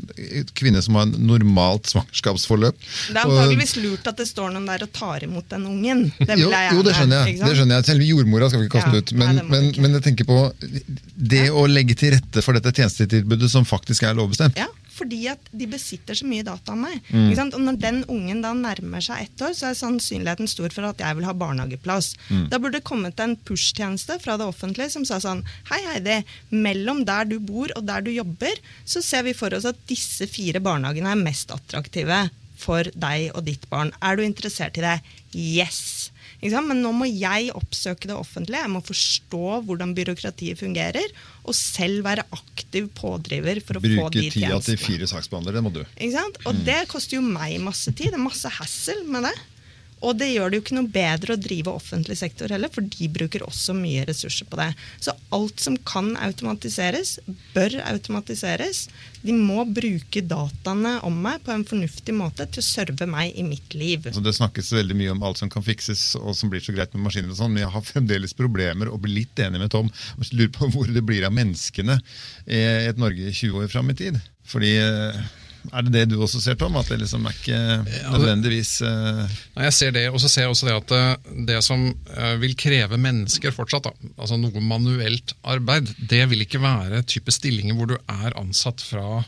kvinne 0.58 0.82
som 0.86 0.98
har 0.98 1.08
en 1.08 1.15
normalt 1.30 1.89
svangerskapsforløp. 1.91 2.78
Det 2.78 3.17
er 3.17 3.24
antageligvis 3.24 3.76
lurt 3.82 4.10
at 4.10 4.22
det 4.22 4.28
står 4.30 4.54
noen 4.56 4.67
der 4.70 4.86
og 4.86 4.91
tar 4.96 5.26
imot 5.26 5.50
den 5.54 5.67
ungen. 5.70 6.06
Det 6.22 6.38
jo, 6.39 6.52
jo, 6.52 6.86
det 6.86 6.96
skjønner 6.98 7.26
jeg. 7.26 7.39
Det 7.41 7.54
skjønner 7.58 7.80
jeg. 7.80 7.89
Selve 7.89 8.10
jordmora 8.10 8.50
skal 8.52 8.63
vi 8.63 8.70
ikke 8.70 8.80
kaste 8.80 8.93
ja, 8.93 9.04
ut. 9.04 9.15
Men, 9.17 9.41
nei, 9.41 9.48
men, 9.52 9.70
men, 9.78 9.98
jeg 9.98 10.08
tenker 10.10 10.30
på 10.30 10.41
det 11.36 11.48
å 11.50 11.65
legge 11.70 11.98
til 11.98 12.13
rette 12.17 12.46
for 12.46 12.58
dette 12.58 12.74
tjenestetilbudet 12.74 13.50
som 13.52 13.67
faktisk 13.67 14.06
er 14.08 14.17
lovbestemt. 14.17 14.60
Ja 14.62 14.70
fordi 14.98 15.22
at 15.32 15.52
de 15.52 15.68
besitter 15.70 16.18
så 16.18 16.28
mye 16.28 16.46
data 16.46 16.74
om 16.74 16.84
meg. 16.88 16.98
Mm. 17.12 17.30
Og 17.46 17.60
når 17.62 17.80
den 17.82 18.00
ungen 18.12 18.42
da 18.44 18.54
nærmer 18.58 19.04
seg 19.04 19.28
ett 19.28 19.44
år, 19.46 19.54
så 19.58 19.70
er 19.70 19.78
sannsynligheten 19.80 20.50
stor 20.50 20.74
for 20.74 20.90
at 20.90 21.04
jeg 21.04 21.20
vil 21.20 21.28
ha 21.28 21.36
barnehageplass. 21.38 22.14
Mm. 22.30 22.48
Da 22.52 22.60
burde 22.62 22.80
det 22.80 22.88
kommet 22.88 23.22
en 23.24 23.38
push-tjeneste 23.48 24.20
fra 24.24 24.38
det 24.40 24.48
offentlige 24.50 24.94
som 24.96 25.06
sa 25.08 25.22
sånn 25.24 25.44
Hei, 25.70 25.80
Heidi, 25.92 26.20
mellom 26.54 27.04
der 27.08 27.30
du 27.30 27.38
bor 27.44 27.72
og 27.78 27.86
der 27.88 28.04
du 28.06 28.12
jobber, 28.14 28.60
så 28.86 29.04
ser 29.06 29.26
vi 29.28 29.38
for 29.38 29.54
oss 29.58 29.68
at 29.70 29.80
disse 29.90 30.28
fire 30.32 30.62
barnehagene 30.64 31.14
er 31.14 31.26
mest 31.28 31.54
attraktive 31.56 32.28
for 32.58 32.90
deg 32.98 33.32
og 33.38 33.46
ditt 33.48 33.68
barn. 33.72 33.94
Er 34.02 34.18
du 34.18 34.26
interessert 34.26 34.80
i 34.80 34.86
det? 34.86 35.00
Yes! 35.38 36.10
Men 36.41 36.84
nå 36.84 36.91
må 36.93 37.08
jeg 37.10 37.50
oppsøke 37.58 38.10
det 38.10 38.15
offentlige, 38.15 38.62
jeg 38.62 38.69
må 38.69 38.82
forstå 38.86 39.62
hvordan 39.65 39.95
byråkratiet 39.97 40.60
fungerer, 40.60 41.13
og 41.47 41.56
selv 41.58 42.04
være 42.06 42.28
aktiv 42.36 42.89
pådriver 42.93 43.62
for 43.65 43.80
å 43.80 43.82
Bruke 43.82 43.97
få 43.97 44.10
de 44.13 44.26
tjenestene. 44.28 44.52
Bruke 44.52 44.62
tida 44.62 44.62
til 44.67 44.82
fire 44.82 45.10
saksbehandlere, 45.10 45.58
det 45.58 45.65
må 45.65 45.73
du. 45.73 45.84
Og 46.45 46.54
mm. 46.54 46.63
det 46.67 46.82
koster 46.91 47.17
jo 47.17 47.23
meg 47.26 47.58
masse 47.63 47.89
tid. 47.93 48.13
Det 48.13 48.19
er 48.19 48.28
masse 48.28 48.52
hassle 48.60 49.02
med 49.10 49.26
det. 49.30 49.36
Og 50.06 50.18
det 50.20 50.30
gjør 50.30 50.52
det 50.52 50.60
jo 50.60 50.64
ikke 50.66 50.78
noe 50.78 50.92
bedre 50.94 51.34
å 51.34 51.42
drive 51.42 51.74
offentlig 51.74 52.18
sektor 52.20 52.52
heller, 52.54 52.70
for 52.74 52.86
de 52.86 53.10
bruker 53.10 53.46
også 53.46 53.74
mye 53.78 54.06
ressurser 54.08 54.46
på 54.50 54.60
det. 54.60 54.70
Så 55.02 55.16
alt 55.34 55.64
som 55.64 55.78
kan 55.90 56.12
automatiseres, 56.22 57.18
bør 57.56 57.80
automatiseres. 57.88 58.86
De 59.24 59.34
må 59.34 59.66
bruke 59.66 60.22
dataene 60.22 60.98
om 61.08 61.18
meg 61.24 61.42
på 61.46 61.54
en 61.56 61.66
fornuftig 61.68 62.14
måte 62.16 62.46
til 62.52 62.62
å 62.62 62.68
serve 62.68 63.10
meg 63.10 63.34
i 63.34 63.46
mitt 63.48 63.74
liv. 63.78 64.06
Altså 64.06 64.24
det 64.24 64.36
snakkes 64.38 64.72
veldig 64.78 65.00
mye 65.00 65.16
om 65.16 65.26
alt 65.26 65.42
som 65.42 65.52
kan 65.52 65.66
fikses 65.66 66.12
og 66.20 66.38
som 66.38 66.54
blir 66.54 66.62
så 66.64 66.76
greit 66.76 66.94
med 66.94 67.08
maskiner, 67.08 67.34
og 67.34 67.42
sånn, 67.42 67.56
men 67.56 67.66
jeg 67.66 67.74
har 67.74 67.88
fremdeles 67.88 68.38
problemer 68.38 68.92
og 68.92 69.02
blir 69.04 69.24
litt 69.24 69.42
enig 69.42 69.64
med 69.64 69.74
Tom. 69.74 69.90
og 69.90 70.32
lurer 70.38 70.54
på 70.54 70.70
hvor 70.74 70.94
det 70.94 71.04
blir 71.06 71.26
av 71.26 71.34
menneskene 71.34 71.98
i 72.46 72.62
et 72.92 73.02
Norge 73.02 73.34
20 73.34 73.64
år 73.64 73.72
fram 73.72 73.90
i 73.92 73.98
tid. 73.98 74.22
Fordi 74.48 74.74
eh, 74.80 75.22
er 75.74 75.86
det 75.88 75.94
det 75.94 76.04
du 76.12 76.18
også 76.22 76.42
ser, 76.44 76.58
Tom? 76.60 76.76
At 76.80 76.90
det 76.92 77.00
liksom 77.02 77.26
er 77.28 77.36
ikke 77.36 77.60
altså- 77.60 78.12
nødvendigvis 78.16 78.74
uh... 78.86 79.24
Nei, 79.58 79.68
Jeg 79.68 79.76
ser 79.78 79.96
det, 79.96 80.06
og 80.12 80.22
så 80.24 80.32
ser 80.32 80.46
jeg 80.46 80.54
også 80.54 80.70
det 80.70 80.76
at 80.76 80.94
eh, 80.98 81.32
det 81.50 81.62
som 81.66 81.88
uh, 81.92 82.36
vil 82.42 82.56
kreve 82.60 83.00
mennesker 83.02 83.56
fortsatt, 83.56 83.90
da, 83.90 84.12
altså 84.18 84.40
noe 84.40 84.64
manuelt 84.64 85.36
arbeid, 85.48 85.90
det 85.98 86.24
vil 86.32 86.46
ikke 86.46 86.62
være 86.64 87.04
type 87.10 87.34
stillinger 87.34 87.78
hvor 87.78 87.92
du 87.92 87.98
er 87.98 88.38
ansatt 88.40 88.84
fra 88.84 89.24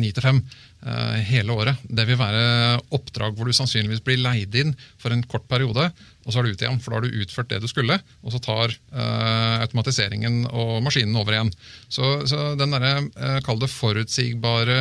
ni 0.00 0.10
til 0.12 0.24
fem 0.24 0.40
hele 1.28 1.52
året. 1.52 1.80
Det 1.88 2.04
vil 2.08 2.18
være 2.20 2.80
oppdrag 2.96 3.36
hvor 3.36 3.48
du 3.48 3.56
sannsynligvis 3.56 4.02
blir 4.04 4.20
leid 4.20 4.54
inn 4.56 4.74
for 5.00 5.12
en 5.12 5.24
kort 5.28 5.46
periode 5.48 5.86
og 6.26 6.34
så 6.34 6.40
er 6.40 6.46
du 6.46 6.54
ute 6.54 6.66
igjen. 6.66 6.80
For 6.82 6.92
da 6.92 6.98
har 6.98 7.06
du 7.06 7.22
utført 7.22 7.50
det 7.50 7.60
du 7.62 7.68
skulle, 7.70 7.96
og 7.96 8.34
så 8.34 8.40
tar 8.44 8.74
uh, 8.92 9.60
automatiseringen 9.64 10.42
og 10.46 10.80
maskinen 10.84 11.16
over 11.18 11.36
igjen. 11.36 11.52
Så, 11.88 12.10
så 12.28 12.52
den 12.60 12.74
derre, 12.76 13.06
uh, 13.16 13.38
kall 13.46 13.60
det 13.62 13.70
forutsigbare 13.72 14.80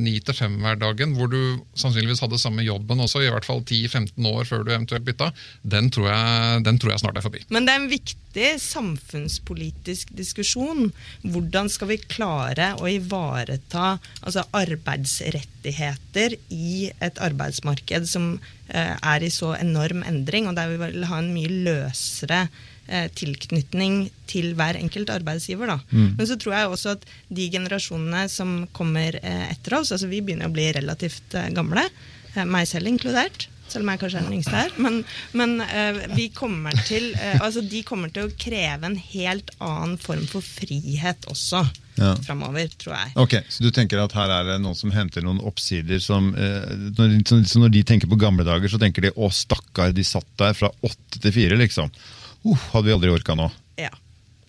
ni 0.00 0.16
til 0.24 0.36
fem-hverdagen, 0.36 1.14
hvor 1.18 1.30
du 1.30 1.40
sannsynligvis 1.78 2.22
hadde 2.24 2.40
samme 2.40 2.64
jobben 2.66 3.02
også, 3.04 3.22
i 3.24 3.32
hvert 3.32 3.46
fall 3.46 3.62
10-15 3.62 4.30
år 4.30 4.48
før 4.48 4.64
du 4.64 4.72
eventuelt 4.72 5.06
bytta, 5.06 5.30
den 5.62 5.90
tror, 5.94 6.08
jeg, 6.12 6.64
den 6.66 6.80
tror 6.80 6.94
jeg 6.94 7.02
snart 7.04 7.20
er 7.20 7.26
forbi. 7.26 7.44
Men 7.54 7.66
det 7.66 7.74
er 7.74 7.82
en 7.82 7.92
viktig 7.92 8.27
samfunnspolitisk 8.62 10.12
diskusjon. 10.16 10.90
Hvordan 11.24 11.70
skal 11.72 11.92
vi 11.92 11.98
klare 12.04 12.72
å 12.78 12.88
ivareta 12.90 13.98
altså 14.20 14.44
arbeidsrettigheter 14.56 16.36
i 16.54 16.90
et 17.04 17.20
arbeidsmarked 17.24 18.08
som 18.08 18.34
eh, 18.68 18.94
er 18.94 19.24
i 19.24 19.32
så 19.32 19.54
enorm 19.58 20.04
endring, 20.06 20.48
og 20.48 20.58
der 20.58 20.72
vi 20.72 20.80
vil 20.82 21.08
ha 21.10 21.20
en 21.22 21.32
mye 21.34 21.50
løsere 21.68 22.44
eh, 22.86 23.08
tilknytning 23.18 24.08
til 24.30 24.52
hver 24.58 24.78
enkelt 24.80 25.10
arbeidsgiver. 25.14 25.78
Mm. 25.90 26.14
Men 26.20 26.28
så 26.28 26.38
tror 26.40 26.56
jeg 26.56 26.72
også 26.72 26.96
at 26.96 27.06
de 27.28 27.50
generasjonene 27.52 28.26
som 28.32 28.60
kommer 28.76 29.18
eh, 29.22 29.46
etter 29.52 29.80
oss, 29.80 29.92
altså 29.94 30.10
vi 30.10 30.22
begynner 30.22 30.50
å 30.50 30.54
bli 30.54 30.70
relativt 30.76 31.38
eh, 31.38 31.50
gamle, 31.56 31.88
meg 32.46 32.68
selv 32.70 32.86
inkludert, 32.86 33.48
selv 33.72 33.84
om 33.84 33.92
jeg 33.92 34.00
kanskje 34.02 34.20
er 34.20 34.28
den 34.28 34.38
yngste 34.38 34.54
her. 34.56 34.72
Men, 34.84 35.02
men 35.38 35.58
uh, 35.62 36.00
vi 36.14 36.28
kommer 36.34 36.74
til, 36.88 37.10
uh, 37.16 37.44
altså 37.44 37.62
de 37.64 37.82
kommer 37.86 38.12
til 38.14 38.28
å 38.28 38.32
kreve 38.38 38.88
en 38.88 38.98
helt 39.12 39.52
annen 39.58 39.98
form 40.00 40.24
for 40.30 40.44
frihet 40.44 41.28
også 41.30 41.62
ja. 41.98 42.12
framover, 42.26 42.70
tror 42.80 42.96
jeg. 42.96 43.14
Ok, 43.24 43.36
Så 43.52 43.64
du 43.64 43.70
tenker 43.74 44.02
at 44.02 44.14
her 44.16 44.32
er 44.32 44.52
det 44.52 44.58
noen 44.62 44.78
som 44.78 44.92
henter 44.94 45.24
noen 45.24 45.42
oppsider 45.48 46.02
som 46.02 46.32
uh, 46.36 46.74
når, 46.98 47.20
så 47.28 47.62
når 47.62 47.74
de 47.76 47.84
tenker 47.92 48.10
på 48.10 48.20
gamle 48.20 48.46
dager, 48.46 48.70
så 48.70 48.80
tenker 48.80 49.08
de 49.08 49.14
'å, 49.14 49.30
stakkar, 49.34 49.94
de 49.96 50.06
satt 50.06 50.28
der 50.40 50.56
fra 50.58 50.72
åtte 50.82 51.22
til 51.22 51.34
fire', 51.34 51.58
liksom. 51.60 51.90
Uh, 52.46 52.58
hadde 52.72 52.86
vi 52.88 52.94
aldri 52.96 53.14
orka 53.14 53.36
nå. 53.38 53.50
Ja. 53.80 53.92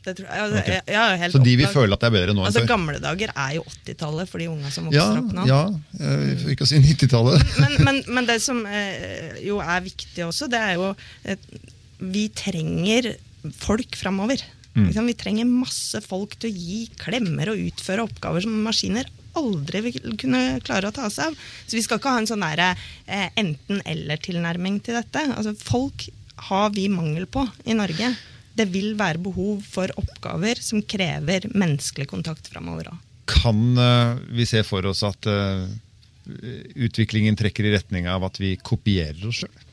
Jeg, 0.06 0.26
altså, 0.26 0.62
okay. 0.62 0.80
jeg, 0.88 1.32
så 1.34 1.42
de 1.44 1.54
vil 1.60 1.68
føle 1.74 1.96
at 1.96 2.04
det 2.04 2.08
er 2.08 2.14
bedre 2.16 2.36
nå 2.36 2.46
altså, 2.46 2.62
enn 2.62 2.66
før? 2.66 2.72
Gamle 2.72 3.02
dager 3.04 3.34
er 3.34 3.56
jo 3.58 3.64
80-tallet 3.68 4.32
for 4.32 4.42
de 4.42 4.48
unge 4.52 4.72
som 4.72 4.88
vokser 4.88 5.00
ja, 5.00 5.08
opp 5.20 5.34
nå. 5.36 5.48
Ja, 5.50 5.60
for 6.00 6.54
ikke 6.54 6.68
å 6.68 6.70
si 6.70 6.80
90-tallet. 6.84 7.44
men, 7.60 7.76
men, 7.88 8.00
men, 8.08 8.30
det 8.30 8.40
som 8.44 8.62
eh, 8.64 9.36
jo 9.44 9.60
er 9.64 9.84
viktig 9.86 10.24
også, 10.30 10.48
det 10.52 10.62
er 10.64 10.78
jo 10.80 10.94
at 11.36 11.52
Vi 12.00 12.30
trenger 12.32 13.12
folk 13.60 13.98
framover. 14.00 14.42
Mm. 14.78 14.88
Vi 14.94 15.16
trenger 15.20 15.50
masse 15.50 16.00
folk 16.06 16.38
til 16.40 16.52
å 16.52 16.56
gi 16.56 16.82
klemmer 17.00 17.52
og 17.52 17.64
utføre 17.70 18.06
oppgaver 18.08 18.46
som 18.46 18.56
maskiner 18.64 19.10
aldri 19.38 19.82
vil 19.86 20.16
kunne 20.20 20.60
klare 20.66 20.90
å 20.90 20.96
ta 20.96 21.10
seg 21.12 21.30
av. 21.30 21.38
Så 21.68 21.78
vi 21.78 21.84
skal 21.86 22.00
ikke 22.00 22.14
ha 22.14 22.22
en 22.22 22.30
sånn 22.30 22.46
eh, 22.48 23.30
enten-eller-tilnærming 23.40 24.80
til 24.86 24.98
dette. 25.00 25.26
Altså, 25.36 25.54
folk 25.60 26.08
har 26.50 26.72
vi 26.76 26.88
mangel 26.92 27.28
på 27.30 27.44
i 27.68 27.76
Norge 27.78 28.14
det 28.60 28.68
vil 28.74 28.94
være 29.00 29.22
behov 29.24 29.64
for 29.66 29.92
oppgaver 30.00 30.60
som 30.64 30.84
krever 30.84 31.48
menneskelig 31.54 32.10
kontakt 32.12 32.52
framover 32.52 32.92
òg. 32.94 33.06
Kan 33.30 33.78
uh, 33.78 34.18
vi 34.34 34.46
se 34.50 34.64
for 34.66 34.86
oss 34.90 35.04
at 35.06 35.30
uh, 35.30 35.66
utviklingen 36.76 37.38
trekker 37.40 37.68
i 37.68 37.74
retning 37.76 38.10
av 38.10 38.26
at 38.28 38.40
vi 38.42 38.56
kopierer 38.58 39.28
oss 39.30 39.44
sjøl? 39.44 39.66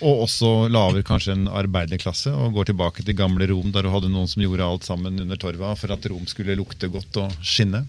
Og 0.00 0.22
også 0.24 0.50
lager 0.72 1.04
kanskje 1.04 1.34
en 1.36 1.50
arbeiderklasse 1.52 2.32
og 2.32 2.54
går 2.56 2.70
tilbake 2.70 3.04
til 3.04 3.18
gamle 3.18 3.44
Rom, 3.50 3.68
der 3.74 3.84
du 3.84 3.90
hadde 3.92 4.08
noen 4.08 4.30
som 4.32 4.40
gjorde 4.40 4.64
alt 4.64 4.86
sammen 4.88 5.20
under 5.20 5.40
torva 5.40 5.74
for 5.76 5.92
at 5.92 6.06
Rom 6.08 6.24
skulle 6.30 6.56
lukte 6.56 6.88
godt 6.92 7.18
og 7.20 7.34
skinne? 7.44 7.84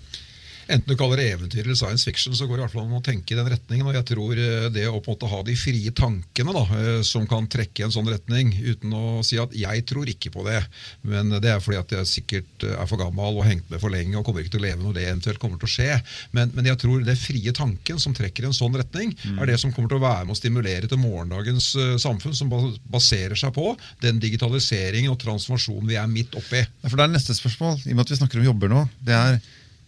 Enten 0.67 0.91
du 0.91 0.97
kaller 1.00 1.21
det 1.21 1.28
eventyr 1.34 1.63
eller 1.63 1.78
science 1.78 2.06
fiction, 2.08 2.36
så 2.36 2.47
går 2.47 2.58
det 2.58 2.62
i 2.62 2.65
hvert 2.65 2.76
fall 2.76 2.88
an 2.88 3.00
å 3.00 3.04
tenke 3.06 3.34
i 3.34 3.38
den 3.39 3.50
retningen. 3.52 3.88
og 3.88 3.97
jeg 3.97 4.08
tror 4.12 4.41
eh, 4.41 4.67
det 4.74 4.88
å 4.89 5.00
på 5.00 5.12
en 5.12 5.15
måte 5.15 5.32
ha 5.32 5.41
de 5.47 5.56
frie 5.60 5.93
tankene 5.97 6.56
da, 6.56 6.63
eh, 6.78 7.02
som 7.08 7.28
kan 7.30 7.47
trekke 7.52 7.84
i 7.84 7.86
en 7.88 7.93
sånn 7.93 8.10
retning, 8.12 8.54
uten 8.60 8.95
å 8.95 9.21
si 9.26 9.39
at 9.41 9.54
'jeg 9.56 9.86
tror 9.89 10.10
ikke 10.10 10.32
på 10.34 10.45
det', 10.47 10.65
men 11.04 11.30
det 11.41 11.52
er 11.52 11.60
fordi 11.60 11.80
at 11.80 11.91
jeg 11.91 12.12
sikkert 12.12 12.65
eh, 12.67 12.76
er 12.76 12.88
for 12.88 12.97
gammel 12.97 13.39
og 13.39 13.45
hengt 13.45 13.69
med 13.69 13.82
for 13.82 13.89
lenge 13.89 14.17
og 14.17 14.26
kommer 14.26 14.41
ikke 14.41 14.58
til 14.58 14.63
å 14.63 14.67
leve 14.67 14.84
når 14.84 14.93
det 14.93 15.08
eventuelt 15.08 15.39
kommer 15.39 15.58
til 15.58 15.69
å 15.69 15.76
skje. 15.76 16.02
Men, 16.32 16.52
men 16.56 16.65
jeg 16.65 16.78
tror 16.78 17.04
det 17.04 17.17
frie 17.17 17.52
tanken 17.52 18.00
som 18.00 18.13
trekker 18.13 18.43
i 18.43 18.50
en 18.50 18.58
sånn 18.58 18.76
retning, 18.76 19.15
er 19.38 19.45
det 19.45 19.60
som 19.60 19.71
kommer 19.71 19.89
til 19.89 20.00
å 20.00 20.08
være 20.08 20.26
med 20.26 20.36
å 20.36 20.39
stimulere 20.39 20.88
til 20.88 21.02
morgendagens 21.02 21.76
samfunn, 22.02 22.36
som 22.36 22.50
baserer 22.91 23.36
seg 23.36 23.54
på 23.54 23.76
den 24.02 24.19
digitaliseringen 24.19 25.12
og 25.12 25.19
transformasjonen 25.21 25.88
vi 25.88 25.97
er 26.00 26.08
midt 26.08 26.36
oppi. 26.36 26.63
For 26.88 26.97
det 26.97 27.08
er 27.08 27.15
neste 27.15 27.36
spørsmål, 27.38 27.82
i 27.86 27.91
og 27.91 27.95
med 27.95 28.06
at 28.06 28.13
vi 28.13 28.19
snakker 28.19 28.41
om 28.41 28.50
jobber 28.52 28.71
nå. 28.71 28.86
det 29.02 29.15
er 29.17 29.39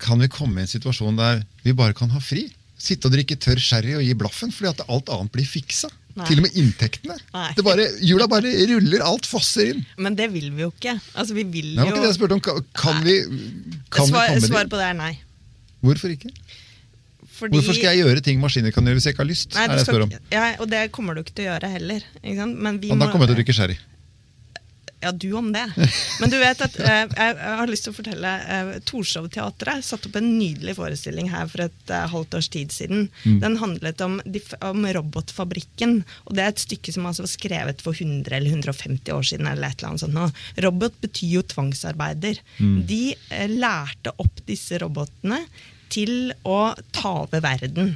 kan 0.04 0.20
vi 0.22 0.28
komme 0.32 0.60
i 0.62 0.66
en 0.68 0.72
situasjon 0.72 1.18
der 1.20 1.44
vi 1.64 1.74
bare 1.78 1.96
kan 1.98 2.12
ha 2.14 2.20
fri? 2.24 2.50
Sitte 2.84 3.08
og 3.08 3.14
drikke 3.16 3.38
tørr 3.40 3.62
sherry 3.64 3.94
og 3.96 4.04
gi 4.04 4.14
blaffen 4.20 4.52
fordi 4.52 4.74
at 4.74 4.82
alt 4.92 5.12
annet 5.14 5.32
blir 5.36 5.48
fiksa? 5.48 5.90
Nei. 6.14 6.28
Til 6.30 6.38
og 6.42 6.44
med 6.46 6.58
inntektene. 6.62 7.16
Nei. 7.34 7.48
Det 7.58 7.64
bare, 7.66 7.86
jula 8.06 8.28
bare 8.30 8.52
ruller, 8.70 9.02
alt 9.02 9.26
fosser 9.26 9.72
inn. 9.72 9.80
Men 9.98 10.14
det 10.20 10.28
vil 10.34 10.52
vi 10.54 10.62
jo 10.62 10.70
ikke. 10.70 10.94
Altså, 11.18 11.34
vi 11.34 11.46
vil 11.56 11.72
var 11.80 11.90
jo 11.90 11.96
det 12.04 12.12
jeg 12.12 12.18
spurte 12.20 12.36
om. 12.38 12.44
Kan- 12.44 13.00
vi, 13.02 13.16
kan 13.90 14.12
Svar, 14.12 14.28
vi 14.28 14.36
komme 14.36 14.52
svar 14.52 14.70
på 14.70 14.78
det 14.78 14.90
er 14.92 15.00
nei. 15.00 15.14
Hvorfor 15.82 16.14
ikke? 16.14 16.30
Fordi, 17.34 17.56
Hvorfor 17.58 17.74
skal 17.74 17.96
jeg 17.98 18.06
gjøre 18.06 18.22
ting 18.22 18.38
maskiner 18.44 18.72
kan 18.76 18.86
gjøre 18.86 19.00
hvis 19.00 19.08
jeg 19.10 19.16
ikke 19.16 19.24
har 19.24 19.32
lyst? 19.32 19.56
Nei, 19.58 19.66
er 19.66 19.82
skal, 19.82 20.06
ja, 20.32 20.44
og 20.62 20.70
det 20.70 20.84
kommer 20.94 21.18
du 21.18 21.24
ikke 21.24 21.34
til 21.34 21.48
å 21.48 21.56
gjøre 21.56 21.72
heller. 21.80 22.06
Men 22.22 22.78
vi 22.78 22.92
Og 22.94 23.00
da 23.00 23.08
må- 23.08 23.12
kommer 23.12 23.26
jeg 23.26 23.34
til 23.34 23.40
å 23.40 23.42
drikke 23.42 23.58
sherry. 23.58 23.78
Ja, 25.04 25.12
du 25.12 25.34
om 25.36 25.52
det. 25.54 25.66
Men 26.22 26.32
du 26.32 26.38
vet 26.40 26.62
at 26.64 26.78
eh, 26.80 27.04
jeg, 27.12 27.36
har 27.60 27.70
lyst 27.70 27.88
til 27.88 27.94
å 27.94 27.98
fortelle 27.98 28.32
eh, 28.56 28.72
Torshov-teatret 28.88 29.84
satte 29.86 30.10
opp 30.10 30.16
en 30.20 30.30
nydelig 30.38 30.78
forestilling 30.78 31.28
her 31.34 31.50
for 31.52 31.66
et 31.66 31.92
eh, 31.92 32.06
halvt 32.14 32.38
års 32.40 32.50
tid 32.54 32.72
siden. 32.72 33.10
Mm. 33.26 33.40
Den 33.44 33.58
handlet 33.62 34.04
om, 34.06 34.20
om 34.64 34.88
Robotfabrikken. 34.98 36.00
Og 36.28 36.38
det 36.38 36.46
er 36.46 36.54
et 36.54 36.64
stykke 36.64 36.96
som 36.96 37.10
altså 37.10 37.28
var 37.28 37.34
skrevet 37.34 37.84
for 37.84 37.98
100 37.98 38.38
eller 38.38 38.56
150 38.56 39.14
år 39.16 39.28
siden. 39.34 39.50
eller 39.52 39.68
et 39.68 39.82
eller 39.82 39.92
annet 39.92 40.06
sånt 40.06 40.18
nå. 40.18 40.30
Robot 40.68 40.98
betyr 41.04 41.38
jo 41.38 41.46
tvangsarbeider. 41.54 42.40
Mm. 42.60 42.80
De 42.88 43.04
eh, 43.14 43.48
lærte 43.52 44.16
opp 44.24 44.44
disse 44.48 44.80
robotene 44.82 45.44
til 45.94 46.32
å 46.48 46.74
ta 46.96 47.12
over 47.26 47.44
verden. 47.44 47.94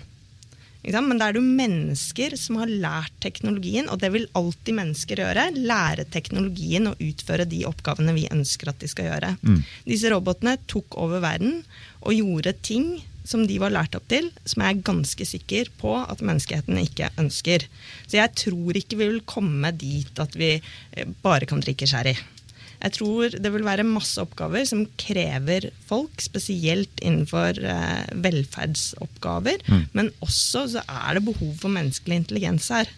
Men 0.87 1.19
da 1.19 1.27
er 1.27 1.35
det 1.35 1.41
jo 1.41 1.57
mennesker 1.57 2.37
som 2.39 2.61
har 2.61 2.71
lært 2.71 3.15
teknologien, 3.23 3.89
og 3.91 3.99
det 3.99 4.11
vil 4.13 4.29
alltid 4.37 4.77
mennesker 4.77 5.23
gjøre. 5.23 5.49
Lære 5.57 6.07
teknologien 6.13 6.87
og 6.87 7.01
utføre 7.03 7.47
de 7.49 7.65
oppgavene 7.67 8.15
vi 8.15 8.29
ønsker 8.31 8.71
at 8.71 8.79
de 8.79 8.89
skal 8.91 9.11
gjøre. 9.11 9.35
Disse 9.87 10.11
robotene 10.13 10.57
tok 10.71 10.97
over 10.97 11.23
verden 11.23 11.61
og 12.01 12.15
gjorde 12.15 12.55
ting 12.63 12.97
som 13.27 13.43
de 13.47 13.57
var 13.59 13.73
lært 13.75 13.95
opp 13.97 14.07
til, 14.11 14.29
som 14.47 14.63
jeg 14.63 14.77
er 14.77 14.85
ganske 14.87 15.27
sikker 15.27 15.71
på 15.81 15.97
at 15.99 16.23
menneskeheten 16.23 16.79
ikke 16.79 17.11
ønsker. 17.19 17.65
Så 18.07 18.21
jeg 18.21 18.33
tror 18.39 18.79
ikke 18.79 18.99
vi 19.01 19.09
vil 19.11 19.23
komme 19.27 19.73
dit 19.75 20.23
at 20.23 20.37
vi 20.39 20.55
eh, 20.55 21.13
bare 21.23 21.49
kan 21.49 21.63
drikke 21.63 21.89
sherry. 21.89 22.15
Jeg 22.77 22.93
tror 22.97 23.33
det 23.33 23.51
vil 23.53 23.65
være 23.65 23.85
masse 23.87 24.21
oppgaver 24.21 24.67
som 24.69 24.83
krever 25.01 25.69
folk, 25.89 26.21
spesielt 26.21 27.01
innenfor 27.01 27.57
eh, 27.57 28.05
velferdsoppgaver. 28.25 29.63
Men 29.97 30.11
også 30.25 30.67
så 30.75 30.83
er 30.85 31.17
det 31.17 31.25
behov 31.25 31.55
for 31.61 31.73
menneskelig 31.73 32.21
intelligens 32.23 32.69
her. 32.73 32.91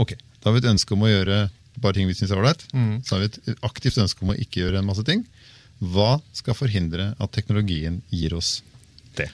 Ok, 0.00 0.16
Da 0.40 0.50
har 0.50 0.56
vi 0.56 0.62
et 0.64 0.72
ønske 0.72 0.94
om 0.94 1.04
å 1.04 1.10
gjøre 1.10 1.46
bare 1.82 1.98
ting 1.98 2.08
vi 2.08 2.14
syns 2.16 2.32
er 2.32 2.40
ålreit. 2.40 2.62
Så 3.04 3.16
har 3.16 3.24
vi 3.24 3.28
et 3.28 3.64
aktivt 3.66 3.98
ønske 4.00 4.24
om 4.24 4.32
å 4.32 4.38
ikke 4.40 4.62
gjøre 4.62 4.80
en 4.80 4.88
masse 4.88 5.04
ting. 5.04 5.26
Hva 5.82 6.16
skal 6.36 6.56
forhindre 6.56 7.10
at 7.20 7.34
teknologien 7.36 8.00
gir 8.08 8.36
oss 8.36 8.60
det? 9.18 9.28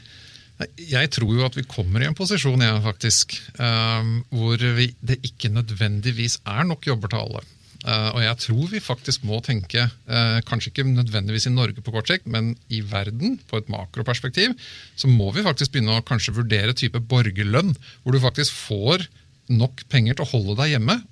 Jeg 0.79 1.11
tror 1.15 1.33
jo 1.35 1.47
at 1.47 1.57
vi 1.59 1.65
kommer 1.67 2.03
i 2.03 2.07
en 2.07 2.17
posisjon 2.19 2.61
ja, 2.63 2.77
faktisk, 2.85 3.35
um, 3.59 4.21
hvor 4.31 4.63
vi, 4.77 4.93
det 5.03 5.19
ikke 5.27 5.51
nødvendigvis 5.51 6.39
er 6.47 6.67
nok 6.69 6.87
jobber 6.87 7.11
til 7.11 7.23
alle. 7.23 7.43
Eh, 7.83 8.09
og 8.15 8.21
jeg 8.23 8.39
tror 8.45 8.69
vi 8.71 8.81
faktisk 8.83 9.25
må 9.27 9.41
tenke, 9.43 9.89
eh, 9.91 10.39
kanskje 10.47 10.71
ikke 10.71 10.87
nødvendigvis 10.87 11.49
i 11.51 11.55
Norge 11.55 11.83
på 11.83 11.95
kort 11.95 12.11
sikt, 12.11 12.29
men 12.31 12.55
i 12.71 12.81
verden 12.81 13.41
på 13.51 13.59
et 13.59 13.71
makroperspektiv, 13.73 14.55
så 14.97 15.11
må 15.11 15.33
vi 15.35 15.43
faktisk 15.43 15.73
begynne 15.73 15.99
å 15.99 16.07
kanskje 16.07 16.37
vurdere 16.37 16.77
type 16.79 17.01
borgerlønn, 17.11 17.75
hvor 18.03 18.15
du 18.15 18.23
faktisk 18.23 18.55
får 18.55 19.09
nok 19.51 19.83
penger 19.91 20.15
til 20.15 20.27
å 20.27 20.33
holde 20.33 20.59
deg 20.63 20.77
hjemme. 20.77 21.03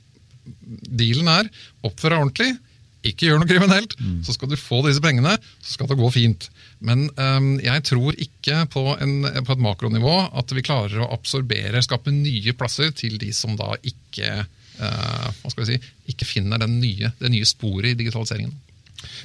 Dealen 0.87 1.28
er 1.28 1.50
oppfør 1.83 2.14
deg 2.14 2.22
ordentlig, 2.22 2.50
ikke 3.00 3.30
gjør 3.30 3.40
noe 3.40 3.48
kriminelt, 3.48 3.94
så 4.24 4.35
skal 4.37 4.50
du 4.50 4.59
få 4.61 4.83
disse 4.85 5.00
pengene, 5.00 5.33
så 5.64 5.72
skal 5.72 5.88
det 5.88 5.96
gå 5.96 6.11
fint. 6.12 6.50
Men 6.85 7.06
um, 7.16 7.54
jeg 7.62 7.85
tror 7.88 8.16
ikke 8.20 8.66
på, 8.72 8.83
en, 9.00 9.24
på 9.24 9.54
et 9.54 9.62
makronivå 9.64 10.16
at 10.37 10.52
vi 10.52 10.64
klarer 10.64 11.00
å 11.00 11.09
absorbere, 11.16 11.80
skape 11.83 12.12
nye 12.12 12.52
plasser 12.52 12.92
til 12.92 13.16
de 13.20 13.33
som 13.33 13.56
da 13.56 13.72
ikke, 13.80 14.44
hva 14.78 15.50
skal 15.50 15.64
vi 15.64 15.72
si, 15.72 15.92
ikke 16.12 16.28
finner 16.28 16.61
nye, 16.70 17.12
det 17.20 17.30
nye 17.33 17.48
sporet 17.48 17.92
i 17.92 17.98
digitaliseringen. 17.98 18.52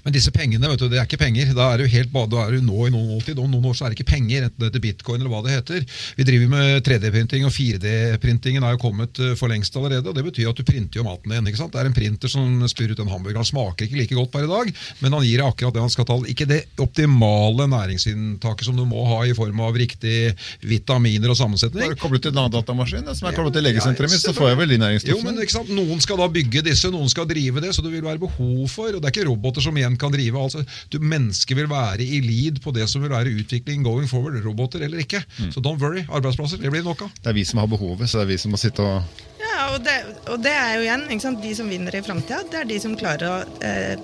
Men 0.06 0.16
disse 0.16 0.32
pengene, 0.36 0.70
vet 0.72 0.82
du, 0.82 0.88
det 0.92 1.00
er 1.00 1.08
ikke 1.08 1.22
penger. 1.22 1.52
Da 1.58 1.72
er 1.74 1.82
du 1.82 1.90
helt, 1.90 2.14
da 2.32 2.44
er 2.46 2.56
du 2.56 2.66
nå 2.66 2.88
i 2.88 2.94
noen 2.94 3.10
nåtid. 3.16 3.40
Om 3.42 3.52
noen 3.52 3.70
år 3.72 3.78
så 3.78 3.86
er 3.86 3.94
det 3.94 4.00
ikke 4.00 4.12
penger, 4.14 4.48
enten 4.48 4.62
det 4.62 4.70
heter 4.70 4.84
bitcoin 4.84 5.22
eller 5.22 5.32
hva 5.34 5.42
det 5.46 5.56
heter. 5.56 5.86
Vi 6.20 6.28
driver 6.28 6.52
med 6.54 6.86
3D-printing, 6.86 7.48
og 7.48 7.54
4D-printingen 7.56 8.66
er 8.66 8.76
jo 8.76 8.82
kommet 8.82 9.22
eh, 9.24 9.34
for 9.40 9.52
lengst 9.52 9.76
allerede. 9.80 10.10
og 10.10 10.18
Det 10.18 10.26
betyr 10.30 10.52
at 10.52 10.60
du 10.60 10.66
printer 10.68 11.02
jo 11.02 11.08
maten 11.08 11.34
din. 11.34 11.50
ikke 11.52 11.62
sant? 11.62 11.74
Det 11.76 11.82
er 11.82 11.90
en 11.90 11.98
printer 11.98 12.32
som 12.32 12.68
spyr 12.72 12.94
ut 12.94 13.04
en 13.04 13.12
hamburger. 13.12 13.42
Han 13.42 13.50
smaker 13.50 13.88
ikke 13.88 14.00
like 14.02 14.18
godt 14.18 14.34
per 14.34 14.48
i 14.48 14.52
dag, 14.52 14.72
men 15.04 15.18
han 15.18 15.26
gir 15.26 15.42
deg 15.42 15.50
akkurat 15.50 15.78
det 15.78 15.86
han 15.86 15.94
skal 15.94 16.10
ta. 16.10 16.20
Ikke 16.32 16.50
det 16.50 16.62
optimale 16.82 17.68
næringsinntaket 17.72 18.70
som 18.70 18.78
du 18.80 18.86
må 18.90 19.06
ha 19.10 19.22
i 19.28 19.36
form 19.38 19.62
av 19.66 19.78
riktig 19.80 20.34
vitaminer 20.66 21.34
og 21.34 21.40
sammensetning. 21.40 21.90
Bare 21.92 22.00
koble 22.00 22.22
til 22.22 22.34
en 22.34 22.44
annen 22.46 22.56
datamaskin 22.56 23.10
som 23.16 23.30
er 23.30 23.38
koblet 23.38 23.58
til 23.58 23.66
legesenteret 23.68 24.12
mitt, 24.12 24.24
så 24.24 24.34
får 24.36 24.54
jeg 24.54 24.62
vel 24.62 24.76
de 24.76 24.92
Jo, 25.10 25.20
men 25.26 25.40
ikke 25.44 25.58
sant? 25.58 25.72
Noen 25.76 26.02
skal 26.04 26.20
da 26.22 26.28
bygge 26.32 26.64
disse, 26.66 26.90
noen 26.94 27.10
skal 27.12 27.28
drive 27.30 27.64
det, 27.64 27.74
så 27.76 27.84
det 27.86 27.92
vil 27.94 28.06
være 28.06 28.22
behov 28.22 28.66
for. 28.72 28.94
og 28.94 29.02
Det 29.02 29.10
er 29.10 29.14
ikke 29.14 29.28
roboter 29.30 29.65
som 29.66 29.78
igjen 29.78 29.98
kan 30.02 30.14
drive. 30.14 30.40
altså 30.42 30.64
du, 30.94 31.00
Mennesker 31.04 31.60
vil 31.60 31.70
være 31.72 32.06
i 32.06 32.22
lead 32.24 32.62
på 32.64 32.74
det 32.76 32.88
som 32.92 33.04
vil 33.04 33.14
være 33.14 33.34
utvikling 33.42 33.84
going 33.86 34.10
forward. 34.10 34.40
Roboter 34.46 34.86
eller 34.86 35.04
ikke. 35.04 35.24
Så 35.52 35.64
don't 35.64 35.82
worry. 35.82 36.06
Arbeidsplasser, 36.10 36.62
det 36.62 36.72
blir 36.74 36.86
nok 36.86 37.06
av. 37.08 37.14
Det 37.22 37.32
er 37.34 37.40
vi 37.40 37.46
som 37.48 37.62
har 37.64 37.70
behovet, 37.72 38.10
så 38.10 38.22
det 38.22 38.28
er 38.28 38.34
vi 38.36 38.42
som 38.46 38.56
må 38.56 38.62
sitte 38.62 38.86
og 38.86 39.24
Ja, 39.46 39.70
og 39.76 39.84
det, 39.86 39.94
og 40.32 40.42
det 40.44 40.52
er 40.52 40.74
jo 40.78 40.86
igjen 40.86 41.06
ikke 41.10 41.24
sant? 41.24 41.44
De 41.44 41.52
som 41.58 41.70
vinner 41.70 41.96
i 41.96 42.04
framtida, 42.06 42.42
det 42.52 42.64
er 42.64 42.70
de 42.70 42.80
som 42.82 42.96
klarer 43.00 43.30
å 43.30 43.38
eh, 43.66 43.96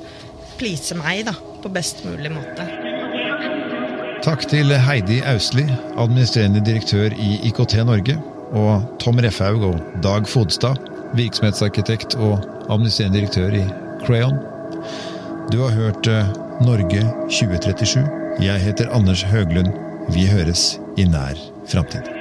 please 0.60 0.96
meg 0.96 1.26
da, 1.28 1.34
på 1.64 1.72
best 1.74 2.04
mulig 2.06 2.32
måte. 2.34 2.68
Takk 4.22 4.46
til 4.52 4.70
Heidi 4.86 5.18
Austli, 5.26 5.66
administrerende 5.98 6.62
direktør 6.62 7.16
i 7.18 7.40
IKT 7.50 7.80
Norge, 7.88 8.20
og 8.54 8.86
Tom 9.02 9.18
Refhaug 9.24 9.64
og 9.66 9.98
Dag 10.06 10.30
Fodstad, 10.30 10.78
virksomhetsarkitekt 11.18 12.16
og 12.20 12.38
administrerende 12.70 13.18
direktør 13.18 13.58
i 13.58 13.66
Crayon. 14.06 14.38
Du 15.50 15.60
har 15.60 15.70
hørt 15.70 16.08
eh, 16.08 16.26
Norge 16.62 17.02
2037. 17.30 18.06
Jeg 18.42 18.60
heter 18.60 18.90
Anders 18.94 19.24
Høglund. 19.24 19.74
Vi 20.14 20.28
høres 20.30 20.80
i 20.98 21.06
nær 21.10 21.40
framtid. 21.68 22.21